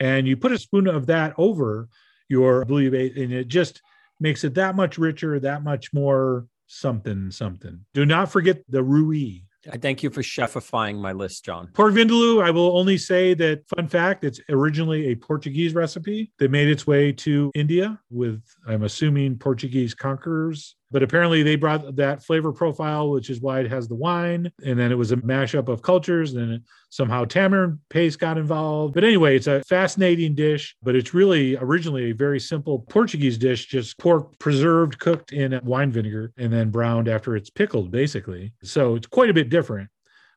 [0.00, 1.88] and you put a spoon of that over
[2.28, 3.80] your bouillabaisse, and it just
[4.22, 7.84] makes it that much richer, that much more something, something.
[7.92, 9.42] Do not forget the rouille.
[9.70, 11.68] I thank you for chefifying my list, John.
[11.74, 16.50] Pork vindaloo, I will only say that, fun fact, it's originally a Portuguese recipe that
[16.50, 22.22] made its way to India with, I'm assuming, Portuguese conquerors but apparently they brought that
[22.22, 24.52] flavor profile, which is why it has the wine.
[24.64, 26.34] And then it was a mashup of cultures.
[26.34, 28.94] And somehow tamarind paste got involved.
[28.94, 33.66] But anyway, it's a fascinating dish, but it's really originally a very simple Portuguese dish,
[33.66, 38.52] just pork preserved, cooked in wine vinegar, and then browned after it's pickled, basically.
[38.62, 39.88] So it's quite a bit different.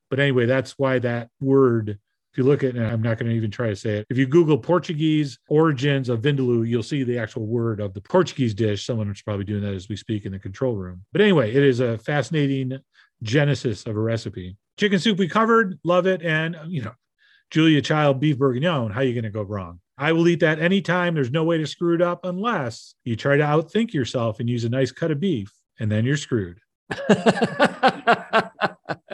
[0.09, 1.99] But anyway, that's why that word
[2.35, 4.17] If you look at, and I'm not going to even try to say it, if
[4.17, 8.85] you Google Portuguese origins of Vindaloo, you'll see the actual word of the Portuguese dish.
[8.85, 11.05] Someone's probably doing that as we speak in the control room.
[11.13, 12.77] But anyway, it is a fascinating
[13.23, 14.57] genesis of a recipe.
[14.77, 16.23] Chicken soup we covered, love it.
[16.23, 16.91] And, you know,
[17.51, 19.79] Julia Child beef bourguignon, how are you going to go wrong?
[19.97, 21.13] I will eat that anytime.
[21.13, 24.65] There's no way to screw it up unless you try to outthink yourself and use
[24.65, 26.59] a nice cut of beef, and then you're screwed.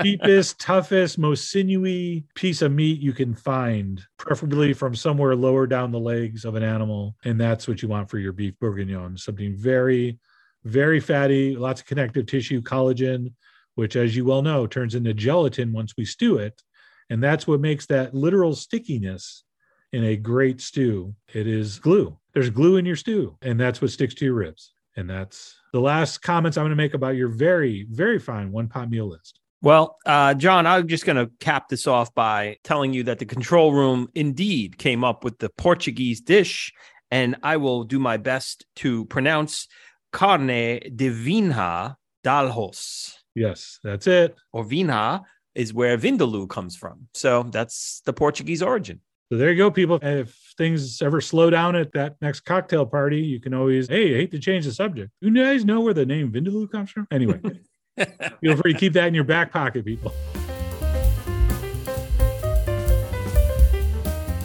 [0.04, 5.91] Deepest, toughest, most sinewy piece of meat you can find, preferably from somewhere lower down
[5.91, 7.16] the legs of an animal.
[7.24, 9.18] And that's what you want for your beef bourguignon.
[9.18, 10.20] Something very,
[10.64, 13.34] very fatty, lots of connective tissue, collagen,
[13.76, 16.62] which, as you well know, turns into gelatin once we stew it.
[17.10, 19.43] And that's what makes that literal stickiness
[19.91, 21.14] in a great stew.
[21.34, 22.18] It is glue.
[22.34, 24.74] There's glue in your stew, and that's what sticks to your ribs.
[24.95, 28.70] And that's the last comments I'm going to make about your very, very fine one
[28.70, 29.40] pot meal list.
[29.64, 33.26] Well, uh, John, I'm just going to cap this off by telling you that the
[33.26, 36.74] control room indeed came up with the Portuguese dish,
[37.12, 39.68] and I will do my best to pronounce
[40.12, 43.18] carne de vinha d'alhos.
[43.36, 44.36] Yes, that's it.
[44.51, 45.22] Or vinha
[45.53, 47.07] is where vindaloo comes from.
[47.14, 48.99] So that's the Portuguese origin.
[49.32, 49.99] So there you go, people.
[50.01, 54.18] If things ever slow down at that next cocktail party, you can always, hey, I
[54.18, 55.12] hate to change the subject.
[55.22, 57.07] You guys know where the name Vindaloo comes from?
[57.12, 57.39] Anyway,
[58.41, 60.13] feel free to keep that in your back pocket, people.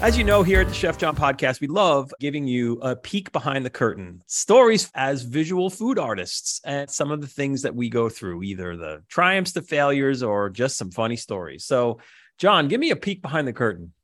[0.02, 3.32] As you know, here at the Chef John podcast, we love giving you a peek
[3.32, 7.88] behind the curtain, stories as visual food artists, and some of the things that we
[7.88, 11.64] go through, either the triumphs, the failures, or just some funny stories.
[11.64, 11.98] So,
[12.36, 13.94] John, give me a peek behind the curtain.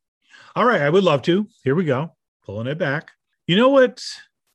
[0.57, 1.47] All right, I would love to.
[1.63, 2.17] Here we go.
[2.45, 3.13] Pulling it back.
[3.47, 4.03] You know what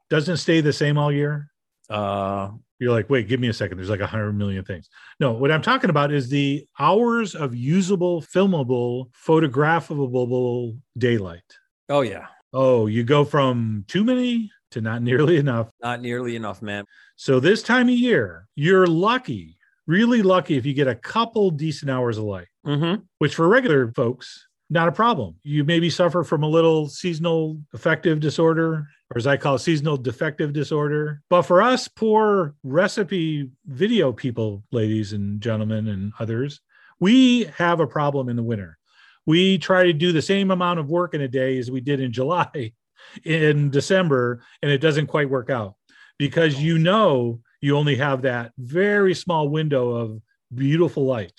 [0.10, 1.52] doesn't stay the same all year?
[1.88, 2.50] Uh,
[2.80, 3.78] You're like, wait, give me a second.
[3.78, 4.90] There's like a hundred million things.
[5.20, 11.44] No, what I'm talking about is the hours of usable, filmable, photographable daylight.
[11.90, 15.70] oh yeah, Oh, you go from too many to not nearly enough.
[15.82, 16.86] not nearly enough, man.
[17.16, 21.92] So this time of year, you're lucky, really lucky if you get a couple decent
[21.92, 23.02] hours of light, Mm-hmm.
[23.20, 25.36] which for regular folks, not a problem.
[25.44, 29.98] You maybe suffer from a little seasonal affective disorder, or as I call it, seasonal
[29.98, 31.22] defective disorder.
[31.30, 36.60] But for us poor recipe video people, ladies and gentlemen, and others,
[37.00, 38.78] we have a problem in the winter.
[39.26, 42.00] We try to do the same amount of work in a day as we did
[42.00, 42.74] in July
[43.24, 45.76] in December, and it doesn't quite work out
[46.18, 50.22] because you know you only have that very small window of
[50.54, 51.34] beautiful light.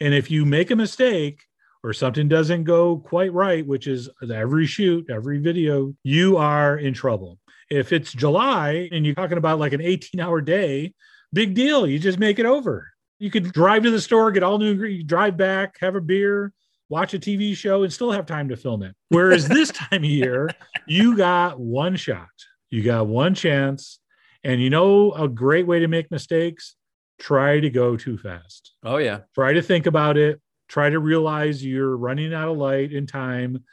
[0.00, 1.42] And if you make a mistake
[1.86, 6.92] or something doesn't go quite right, which is every shoot, every video, you are in
[6.92, 7.38] trouble.
[7.70, 10.94] If it's July and you're talking about like an 18 hour day,
[11.32, 11.86] big deal.
[11.86, 12.88] You just make it over.
[13.20, 16.52] You could drive to the store, get all new, drive back, have a beer,
[16.88, 18.96] watch a TV show, and still have time to film it.
[19.10, 20.50] Whereas this time of year,
[20.88, 22.26] you got one shot,
[22.68, 24.00] you got one chance.
[24.42, 26.74] And you know, a great way to make mistakes,
[27.18, 29.20] try to go too fast Oh yeah.
[29.34, 33.64] try to think about it try to realize you're running out of light in time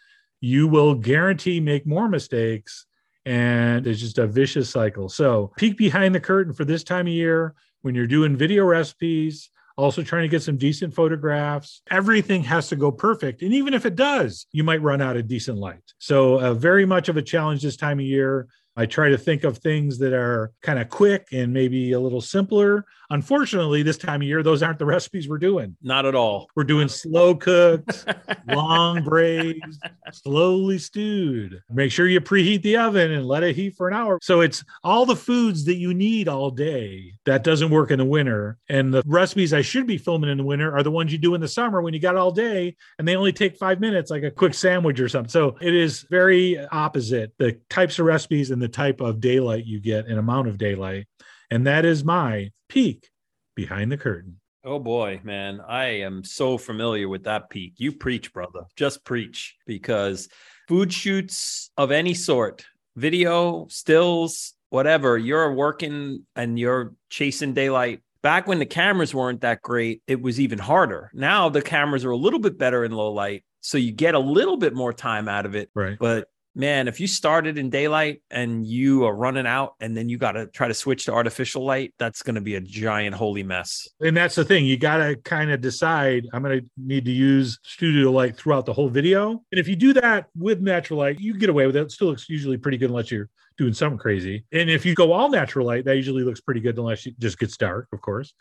[0.43, 2.85] you will guarantee make more mistakes
[3.25, 5.07] and it's just a vicious cycle.
[5.07, 9.49] So peek behind the curtain for this time of year when you're doing video recipes
[9.77, 11.81] also trying to get some decent photographs.
[11.89, 15.29] Everything has to go perfect and even if it does you might run out of
[15.29, 15.93] decent light.
[15.97, 18.49] So uh, very much of a challenge this time of year.
[18.75, 22.21] I try to think of things that are kind of quick and maybe a little
[22.21, 22.83] simpler.
[23.10, 25.76] Unfortunately, this time of year, those aren't the recipes we're doing.
[25.82, 26.47] Not at all.
[26.56, 28.06] We're doing slow cooked,
[28.47, 29.82] long braised,
[30.12, 31.62] slowly stewed.
[31.70, 34.20] Make sure you preheat the oven and let it heat for an hour.
[34.22, 37.14] So it's all the foods that you need all day.
[37.26, 38.58] That doesn't work in the winter.
[38.70, 41.36] And the recipes I should be filming in the winter are the ones you do
[41.36, 44.24] in the summer when you got all day and they only take five minutes, like
[44.24, 45.30] a quick sandwich or something.
[45.30, 49.80] So it is very opposite the types of recipes and the type of daylight you
[49.80, 51.08] get and amount of daylight.
[51.54, 53.12] And that is my peek
[53.56, 54.39] behind the curtain.
[54.66, 55.62] Oh boy, man.
[55.62, 57.74] I am so familiar with that peak.
[57.78, 58.62] You preach, brother.
[58.76, 60.30] Just preach because
[60.68, 68.01] food shoots of any sort, video, stills, whatever, you're working and you're chasing daylight.
[68.24, 71.12] Back when the cameras weren't that great, it was even harder.
[71.14, 73.43] Now the cameras are a little bit better in low light.
[73.62, 75.70] So you get a little bit more time out of it.
[75.76, 75.99] Right.
[75.99, 80.18] But man, if you started in daylight and you are running out and then you
[80.18, 83.43] got to try to switch to artificial light, that's going to be a giant holy
[83.43, 83.88] mess.
[84.01, 84.66] And that's the thing.
[84.66, 88.66] You got to kind of decide I'm going to need to use studio light throughout
[88.66, 89.32] the whole video.
[89.51, 91.82] And if you do that with natural light, you get away with it.
[91.82, 94.45] It still looks usually pretty good unless you're doing something crazy.
[94.51, 97.39] And if you go all natural light, that usually looks pretty good unless it just
[97.39, 98.34] gets dark, of course.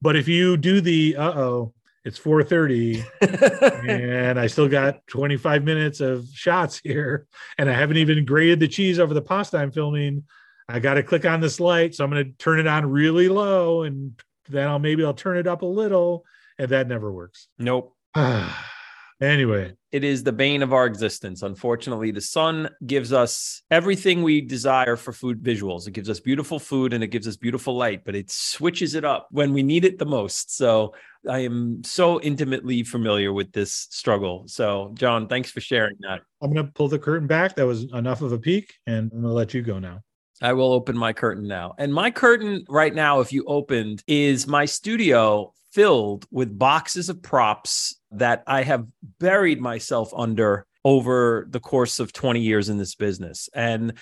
[0.00, 3.04] But if you do the uh oh, It's 4:30
[3.88, 7.26] and I still got 25 minutes of shots here
[7.58, 10.24] and I haven't even grated the cheese over the pasta I'm filming.
[10.68, 13.28] I got to click on this light, so I'm going to turn it on really
[13.28, 16.24] low and then I'll maybe I'll turn it up a little
[16.58, 17.48] and that never works.
[17.58, 17.94] nope.
[19.20, 21.42] anyway, It is the bane of our existence.
[21.42, 25.86] Unfortunately, the sun gives us everything we desire for food visuals.
[25.86, 29.04] It gives us beautiful food and it gives us beautiful light, but it switches it
[29.04, 30.56] up when we need it the most.
[30.56, 30.94] So
[31.28, 34.44] I am so intimately familiar with this struggle.
[34.46, 36.20] So, John, thanks for sharing that.
[36.42, 37.56] I'm going to pull the curtain back.
[37.56, 40.00] That was enough of a peek and I'm going to let you go now.
[40.40, 41.74] I will open my curtain now.
[41.78, 47.22] And my curtain right now, if you opened, is my studio filled with boxes of
[47.22, 48.84] props that I have
[49.20, 53.48] buried myself under over the course of 20 years in this business.
[53.54, 53.92] And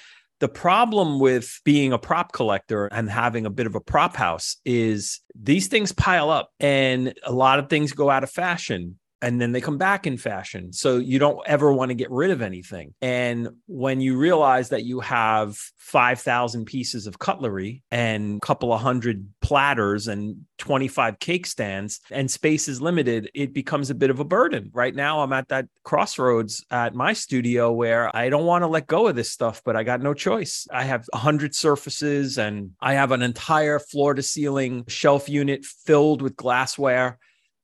[0.40, 4.56] the problem with being a prop collector and having a bit of a prop house
[4.64, 9.40] is these things pile up and a lot of things go out of fashion and
[9.40, 10.72] then they come back in fashion.
[10.72, 12.94] So you don't ever want to get rid of anything.
[13.00, 18.80] And when you realize that you have 5,000 pieces of cutlery and a couple of
[18.80, 24.20] hundred platters and 25 cake stands and space is limited, it becomes a bit of
[24.20, 24.70] a burden.
[24.74, 28.86] Right now, I'm at that crossroads at my studio where I don't want to let
[28.86, 30.66] go of this stuff, but I got no choice.
[30.70, 36.20] I have 100 surfaces and I have an entire floor to ceiling shelf unit filled
[36.20, 37.18] with glassware.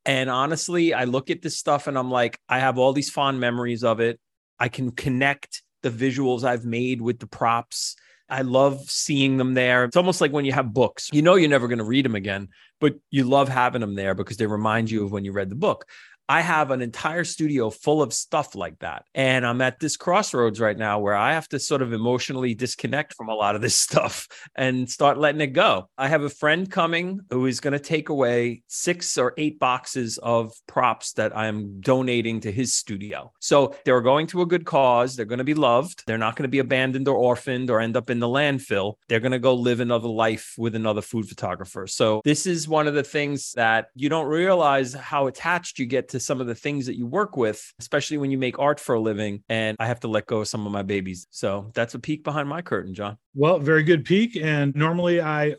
[0.04, 3.38] And honestly, I look at this stuff and I'm like, I have all these fond
[3.40, 4.18] memories of it.
[4.58, 7.96] I can connect the visuals I've made with the props.
[8.28, 9.84] I love seeing them there.
[9.84, 12.14] It's almost like when you have books, you know, you're never going to read them
[12.14, 12.48] again,
[12.80, 15.54] but you love having them there because they remind you of when you read the
[15.54, 15.86] book.
[16.32, 19.04] I have an entire studio full of stuff like that.
[19.14, 23.12] And I'm at this crossroads right now where I have to sort of emotionally disconnect
[23.12, 25.90] from a lot of this stuff and start letting it go.
[25.98, 30.16] I have a friend coming who is going to take away six or eight boxes
[30.16, 33.30] of props that I'm donating to his studio.
[33.38, 35.14] So they're going to a good cause.
[35.14, 36.02] They're going to be loved.
[36.06, 38.94] They're not going to be abandoned or orphaned or end up in the landfill.
[39.10, 41.86] They're going to go live another life with another food photographer.
[41.86, 46.08] So this is one of the things that you don't realize how attached you get
[46.08, 48.94] to some of the things that you work with, especially when you make art for
[48.94, 49.42] a living.
[49.48, 51.26] And I have to let go of some of my babies.
[51.30, 53.18] So that's a peek behind my curtain, John.
[53.34, 54.36] Well, very good peek.
[54.36, 55.56] And normally I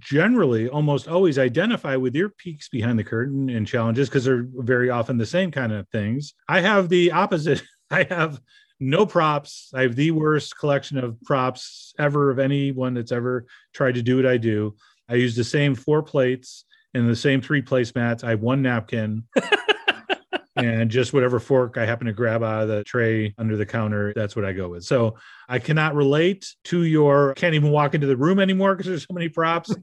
[0.00, 4.90] generally almost always identify with your peeks behind the curtain and challenges because they're very
[4.90, 6.34] often the same kind of things.
[6.48, 7.62] I have the opposite.
[7.90, 8.40] I have
[8.80, 9.70] no props.
[9.74, 14.16] I have the worst collection of props ever of anyone that's ever tried to do
[14.16, 14.74] what I do.
[15.08, 18.24] I use the same four plates and the same three placemats.
[18.24, 19.24] I have one napkin.
[20.56, 24.12] and just whatever fork I happen to grab out of the tray under the counter,
[24.14, 24.84] that's what I go with.
[24.84, 25.16] So
[25.48, 29.14] I cannot relate to your can't even walk into the room anymore because there's so
[29.14, 29.74] many props.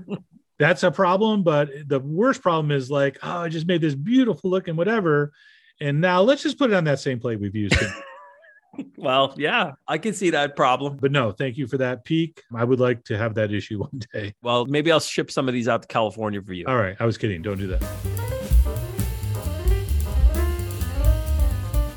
[0.58, 1.42] that's a problem.
[1.42, 5.32] But the worst problem is like, oh, I just made this beautiful looking whatever.
[5.80, 7.74] And now let's just put it on that same plate we've used.
[7.74, 7.90] it.
[8.96, 10.96] Well, yeah, I can see that problem.
[10.98, 12.40] but no, thank you for that peek.
[12.54, 14.32] I would like to have that issue one day.
[14.42, 16.66] Well, maybe I'll ship some of these out to California for you.
[16.66, 16.96] All right.
[17.00, 17.42] I was kidding.
[17.42, 18.19] Don't do that.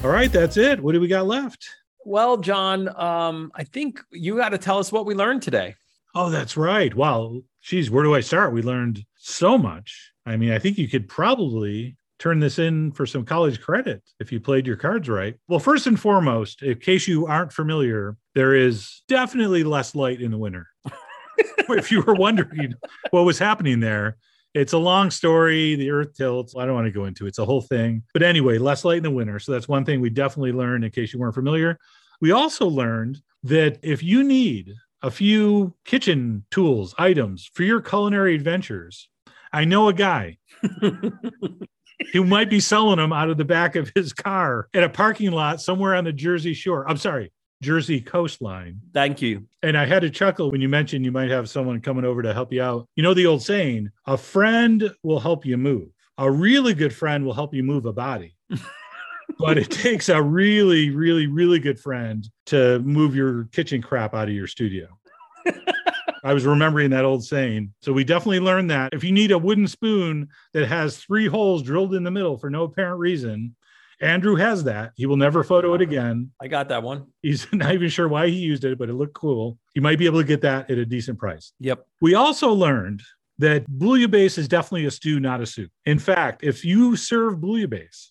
[0.04, 0.32] All right.
[0.32, 0.84] That's it.
[0.84, 1.66] What do we got left?
[2.04, 5.76] Well, John, um, I think you got to tell us what we learned today.
[6.14, 6.94] Oh, that's right.
[6.94, 7.40] Wow.
[7.62, 8.52] Geez, where do I start?
[8.52, 10.12] We learned so much.
[10.26, 14.30] I mean, I think you could probably turn this in for some college credit if
[14.30, 15.36] you played your cards right.
[15.48, 20.32] Well, first and foremost, in case you aren't familiar, there is definitely less light in
[20.32, 20.68] the winter.
[21.70, 22.74] if you were wondering
[23.12, 24.18] what was happening there,
[24.54, 25.76] it's a long story.
[25.76, 26.56] The earth tilts.
[26.56, 27.30] I don't want to go into it.
[27.30, 28.04] It's a whole thing.
[28.14, 29.40] But anyway, less light in the winter.
[29.40, 31.80] So that's one thing we definitely learned in case you weren't familiar.
[32.22, 38.36] We also learned that if you need a few kitchen tools, items for your culinary
[38.36, 39.10] adventures,
[39.52, 40.38] I know a guy
[42.14, 45.32] who might be selling them out of the back of his car at a parking
[45.32, 46.88] lot somewhere on the Jersey Shore.
[46.90, 47.32] I'm sorry,
[47.64, 48.80] Jersey coastline.
[48.94, 49.48] Thank you.
[49.64, 52.34] And I had to chuckle when you mentioned you might have someone coming over to
[52.34, 52.88] help you out.
[52.96, 55.90] You know the old saying, a friend will help you move.
[56.18, 58.36] A really good friend will help you move a body.
[59.40, 64.28] but it takes a really, really, really good friend to move your kitchen crap out
[64.28, 64.88] of your studio.
[66.24, 67.74] I was remembering that old saying.
[67.82, 71.64] So we definitely learned that if you need a wooden spoon that has three holes
[71.64, 73.56] drilled in the middle for no apparent reason,
[74.02, 74.92] Andrew has that.
[74.96, 76.32] He will never photo it again.
[76.42, 77.08] I got that one.
[77.22, 79.58] He's not even sure why he used it, but it looked cool.
[79.74, 81.54] You might be able to get that at a decent price.
[81.60, 81.86] Yep.
[82.02, 83.02] We also learned
[83.40, 85.72] that bouillabaisse is definitely a stew, not a soup.
[85.86, 88.10] In fact, if you serve bouillabaisse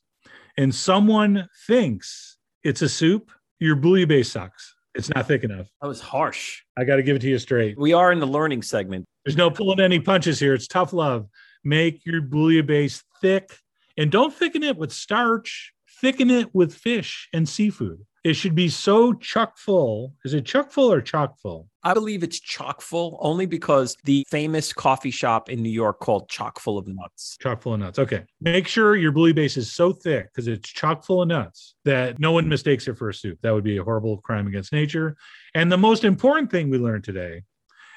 [0.57, 3.31] and someone thinks it's a soup,
[3.61, 4.75] your bouillabaisse sucks.
[4.95, 5.69] It's not thick enough.
[5.81, 6.61] That was harsh.
[6.77, 7.79] I got to give it to you straight.
[7.79, 9.07] We are in the learning segment.
[9.25, 10.53] There's no pulling any punches here.
[10.53, 11.29] It's tough love.
[11.65, 13.57] Make your bouillabaisse thick
[13.97, 18.05] And don't thicken it with starch, thicken it with fish and seafood.
[18.25, 20.15] It should be so chock full.
[20.25, 21.69] Is it chock full or chock full?
[21.83, 26.29] I believe it's chock full only because the famous coffee shop in New York called
[26.29, 27.37] Chock full of nuts.
[27.41, 27.99] Chock full of nuts.
[27.99, 28.25] Okay.
[28.41, 32.31] Make sure your bouillabaisse is so thick because it's chock full of nuts that no
[32.31, 33.41] one mistakes it for a soup.
[33.43, 35.17] That would be a horrible crime against nature.
[35.53, 37.43] And the most important thing we learned today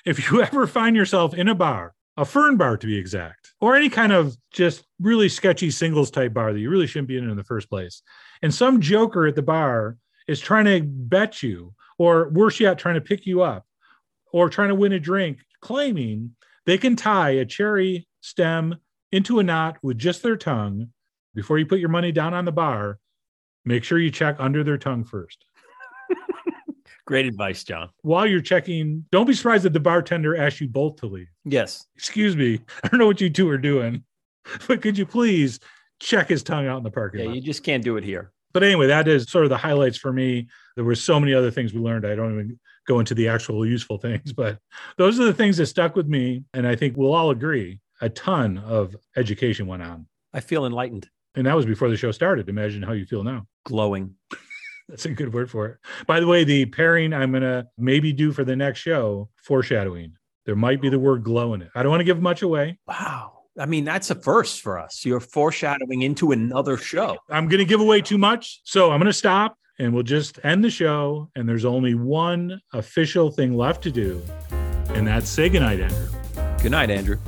[0.05, 3.75] if you ever find yourself in a bar, a fern bar to be exact, or
[3.75, 7.29] any kind of just really sketchy singles type bar that you really shouldn't be in
[7.29, 8.01] in the first place,
[8.41, 9.97] and some joker at the bar
[10.27, 13.65] is trying to bet you, or worse yet, trying to pick you up,
[14.31, 16.35] or trying to win a drink, claiming
[16.65, 18.75] they can tie a cherry stem
[19.11, 20.89] into a knot with just their tongue
[21.33, 22.97] before you put your money down on the bar.
[23.65, 25.45] Make sure you check under their tongue first.
[27.05, 27.89] Great advice, John.
[28.01, 31.27] While you're checking, don't be surprised that the bartender asks you both to leave.
[31.45, 31.85] Yes.
[31.95, 34.03] Excuse me, I don't know what you two are doing,
[34.67, 35.59] but could you please
[35.99, 37.35] check his tongue out in the parking Yeah, lot?
[37.35, 38.31] you just can't do it here.
[38.53, 40.47] But anyway, that is sort of the highlights for me.
[40.75, 42.05] There were so many other things we learned.
[42.07, 44.59] I don't even go into the actual useful things, but
[44.97, 46.43] those are the things that stuck with me.
[46.53, 50.05] And I think we'll all agree a ton of education went on.
[50.33, 52.49] I feel enlightened, And that was before the show started.
[52.49, 53.45] Imagine how you feel now.
[53.65, 54.15] glowing.
[54.89, 55.77] That's a good word for it.
[56.05, 60.13] By the way, the pairing I'm going to maybe do for the next show, foreshadowing.
[60.45, 61.69] There might be the word glow in it.
[61.75, 62.77] I don't want to give much away.
[62.87, 63.31] Wow.
[63.57, 65.05] I mean, that's a first for us.
[65.05, 67.17] You're foreshadowing into another show.
[67.29, 68.61] I'm going to give away too much.
[68.63, 71.29] So I'm going to stop and we'll just end the show.
[71.35, 74.21] And there's only one official thing left to do,
[74.89, 76.07] and that's say goodnight, Andrew.
[76.61, 77.19] Good night, Andrew.